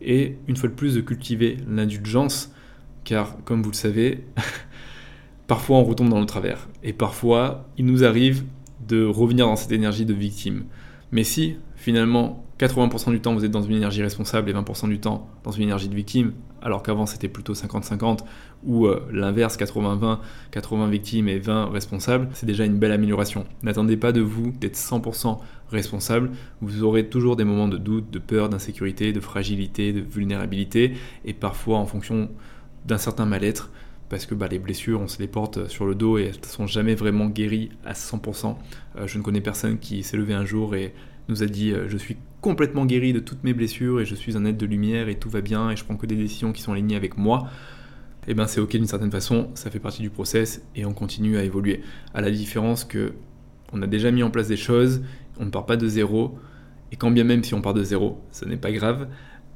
Et 0.00 0.36
une 0.48 0.56
fois 0.56 0.68
de 0.68 0.74
plus, 0.74 0.94
de 0.94 1.00
cultiver 1.00 1.58
l'indulgence, 1.68 2.52
car 3.04 3.36
comme 3.44 3.62
vous 3.62 3.70
le 3.70 3.76
savez, 3.76 4.24
parfois 5.46 5.78
on 5.78 5.84
retombe 5.84 6.08
dans 6.08 6.20
le 6.20 6.26
travers. 6.26 6.68
Et 6.82 6.92
parfois, 6.92 7.68
il 7.76 7.86
nous 7.86 8.04
arrive 8.04 8.44
de 8.88 9.04
revenir 9.04 9.46
dans 9.46 9.56
cette 9.56 9.72
énergie 9.72 10.06
de 10.06 10.14
victime. 10.14 10.64
Mais 11.12 11.24
si 11.24 11.56
finalement 11.76 12.44
80% 12.58 13.10
du 13.10 13.20
temps 13.20 13.34
vous 13.34 13.44
êtes 13.44 13.50
dans 13.50 13.62
une 13.62 13.76
énergie 13.76 14.02
responsable 14.02 14.50
et 14.50 14.52
20% 14.52 14.88
du 14.88 15.00
temps 15.00 15.28
dans 15.44 15.50
une 15.50 15.62
énergie 15.62 15.88
de 15.88 15.94
victime, 15.94 16.32
alors 16.62 16.82
qu'avant 16.82 17.06
c'était 17.06 17.28
plutôt 17.28 17.54
50-50, 17.54 18.20
ou 18.64 18.86
euh, 18.86 19.08
l'inverse 19.10 19.56
80-20, 19.56 20.18
80 20.50 20.88
victimes 20.88 21.28
et 21.28 21.38
20 21.38 21.70
responsables, 21.70 22.28
c'est 22.34 22.44
déjà 22.44 22.66
une 22.66 22.78
belle 22.78 22.92
amélioration. 22.92 23.46
N'attendez 23.62 23.96
pas 23.96 24.12
de 24.12 24.20
vous 24.20 24.52
d'être 24.60 24.76
100% 24.76 25.38
responsable, 25.70 26.30
vous 26.60 26.82
aurez 26.82 27.08
toujours 27.08 27.36
des 27.36 27.44
moments 27.44 27.68
de 27.68 27.78
doute, 27.78 28.10
de 28.10 28.18
peur, 28.18 28.50
d'insécurité, 28.50 29.12
de 29.12 29.20
fragilité, 29.20 29.92
de 29.92 30.00
vulnérabilité, 30.00 30.94
et 31.24 31.32
parfois 31.32 31.78
en 31.78 31.86
fonction 31.86 32.28
d'un 32.86 32.98
certain 32.98 33.24
mal-être, 33.24 33.70
parce 34.10 34.26
que 34.26 34.34
bah, 34.34 34.48
les 34.48 34.58
blessures, 34.58 35.00
on 35.00 35.08
se 35.08 35.20
les 35.20 35.28
porte 35.28 35.68
sur 35.68 35.86
le 35.86 35.94
dos 35.94 36.18
et 36.18 36.24
elles 36.24 36.40
ne 36.40 36.46
sont 36.46 36.66
jamais 36.66 36.96
vraiment 36.96 37.28
guéries 37.28 37.70
à 37.86 37.92
100%. 37.92 38.56
Euh, 38.96 39.06
je 39.06 39.16
ne 39.16 39.22
connais 39.22 39.40
personne 39.40 39.78
qui 39.78 40.02
s'est 40.02 40.16
levé 40.16 40.34
un 40.34 40.44
jour 40.44 40.74
et 40.74 40.92
nous 41.28 41.44
a 41.44 41.46
dit 41.46 41.70
euh, 41.70 41.88
je 41.88 41.96
suis 41.96 42.16
complètement 42.40 42.84
guéri 42.86 43.12
de 43.12 43.20
toutes 43.20 43.44
mes 43.44 43.54
blessures 43.54 44.00
et 44.00 44.04
je 44.04 44.16
suis 44.16 44.36
un 44.36 44.44
être 44.44 44.58
de 44.58 44.66
lumière 44.66 45.08
et 45.08 45.14
tout 45.14 45.30
va 45.30 45.40
bien 45.40 45.70
et 45.70 45.76
je 45.76 45.84
prends 45.84 45.96
que 45.96 46.06
des 46.06 46.16
décisions 46.16 46.52
qui 46.52 46.60
sont 46.60 46.72
alignées 46.72 46.96
avec 46.96 47.16
moi. 47.16 47.48
Et 48.26 48.32
eh 48.32 48.34
bien 48.34 48.46
c'est 48.46 48.60
ok 48.60 48.72
d'une 48.72 48.86
certaine 48.86 49.10
façon, 49.12 49.48
ça 49.54 49.70
fait 49.70 49.78
partie 49.78 50.02
du 50.02 50.10
process 50.10 50.62
et 50.74 50.84
on 50.84 50.92
continue 50.92 51.38
à 51.38 51.44
évoluer. 51.44 51.82
À 52.12 52.20
la 52.20 52.30
différence 52.30 52.84
que 52.84 53.14
on 53.72 53.80
a 53.80 53.86
déjà 53.86 54.10
mis 54.10 54.24
en 54.24 54.30
place 54.30 54.48
des 54.48 54.56
choses, 54.56 55.02
on 55.38 55.46
ne 55.46 55.50
part 55.50 55.66
pas 55.66 55.76
de 55.76 55.86
zéro 55.86 56.36
et 56.90 56.96
quand 56.96 57.12
bien 57.12 57.24
même 57.24 57.44
si 57.44 57.54
on 57.54 57.62
part 57.62 57.74
de 57.74 57.84
zéro, 57.84 58.20
ce 58.32 58.44
n'est 58.44 58.56
pas 58.56 58.72
grave 58.72 59.08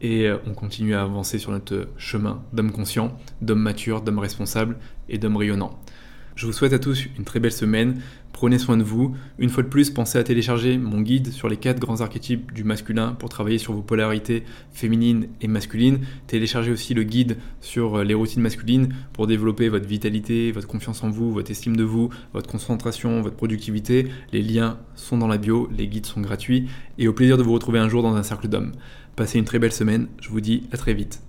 et 0.05 0.29
euh, 0.29 0.37
on 0.47 0.53
continue 0.53 0.95
à 0.95 1.03
avancer 1.03 1.39
sur 1.39 1.51
notre 1.51 1.89
chemin 1.97 2.43
d'homme 2.53 2.73
conscient, 2.73 3.17
d'homme 3.41 3.63
mature, 3.63 4.03
d'homme 4.03 4.19
responsable 4.19 4.77
et 5.09 5.17
d'homme 5.17 5.39
rayonnant. 5.39 5.81
Je 6.37 6.47
vous 6.47 6.53
souhaite 6.53 6.73
à 6.73 6.79
tous 6.79 7.07
une 7.17 7.25
très 7.25 7.41
belle 7.41 7.53
semaine. 7.53 8.03
Prenez 8.33 8.59
soin 8.59 8.77
de 8.77 8.83
vous. 8.83 9.15
Une 9.39 9.49
fois 9.49 9.63
de 9.63 9.69
plus, 9.69 9.91
pensez 9.91 10.19
à 10.19 10.25
télécharger 10.25 10.77
mon 10.77 11.01
guide 11.01 11.31
sur 11.31 11.49
les 11.49 11.57
quatre 11.57 11.79
grands 11.79 12.01
archétypes 12.01 12.53
du 12.53 12.65
masculin 12.65 13.13
pour 13.13 13.29
travailler 13.29 13.59
sur 13.59 13.73
vos 13.73 13.83
polarités 13.83 14.43
féminines 14.73 15.29
et 15.41 15.47
masculines. 15.47 16.01
Téléchargez 16.27 16.73
aussi 16.73 16.93
le 16.93 17.05
guide 17.05 17.39
sur 17.61 18.01
euh, 18.01 18.05
les 18.05 18.15
routines 18.15 18.43
masculines 18.43 18.89
pour 19.13 19.29
développer 19.29 19.69
votre 19.69 19.87
vitalité, 19.87 20.51
votre 20.51 20.67
confiance 20.67 21.05
en 21.05 21.11
vous, 21.11 21.33
votre 21.33 21.53
estime 21.53 21.77
de 21.77 21.85
vous, 21.85 22.11
votre 22.33 22.51
concentration, 22.51 23.23
votre 23.23 23.37
productivité. 23.37 24.09
Les 24.33 24.43
liens 24.43 24.79
sont 24.97 25.17
dans 25.17 25.29
la 25.29 25.39
bio, 25.39 25.71
les 25.75 25.87
guides 25.87 26.07
sont 26.07 26.21
gratuits 26.21 26.69
et 26.99 27.07
au 27.07 27.13
plaisir 27.13 27.39
de 27.39 27.45
vous 27.45 27.53
retrouver 27.53 27.79
un 27.79 27.89
jour 27.89 28.03
dans 28.03 28.17
un 28.17 28.25
cercle 28.25 28.49
d'hommes. 28.49 28.73
Passez 29.17 29.39
une 29.39 29.45
très 29.45 29.61
belle 29.61 29.73
semaine, 29.73 30.09
je 30.21 30.29
vous 30.29 30.41
dis 30.41 30.69
à 30.73 30.77
très 30.77 30.93
vite. 30.93 31.21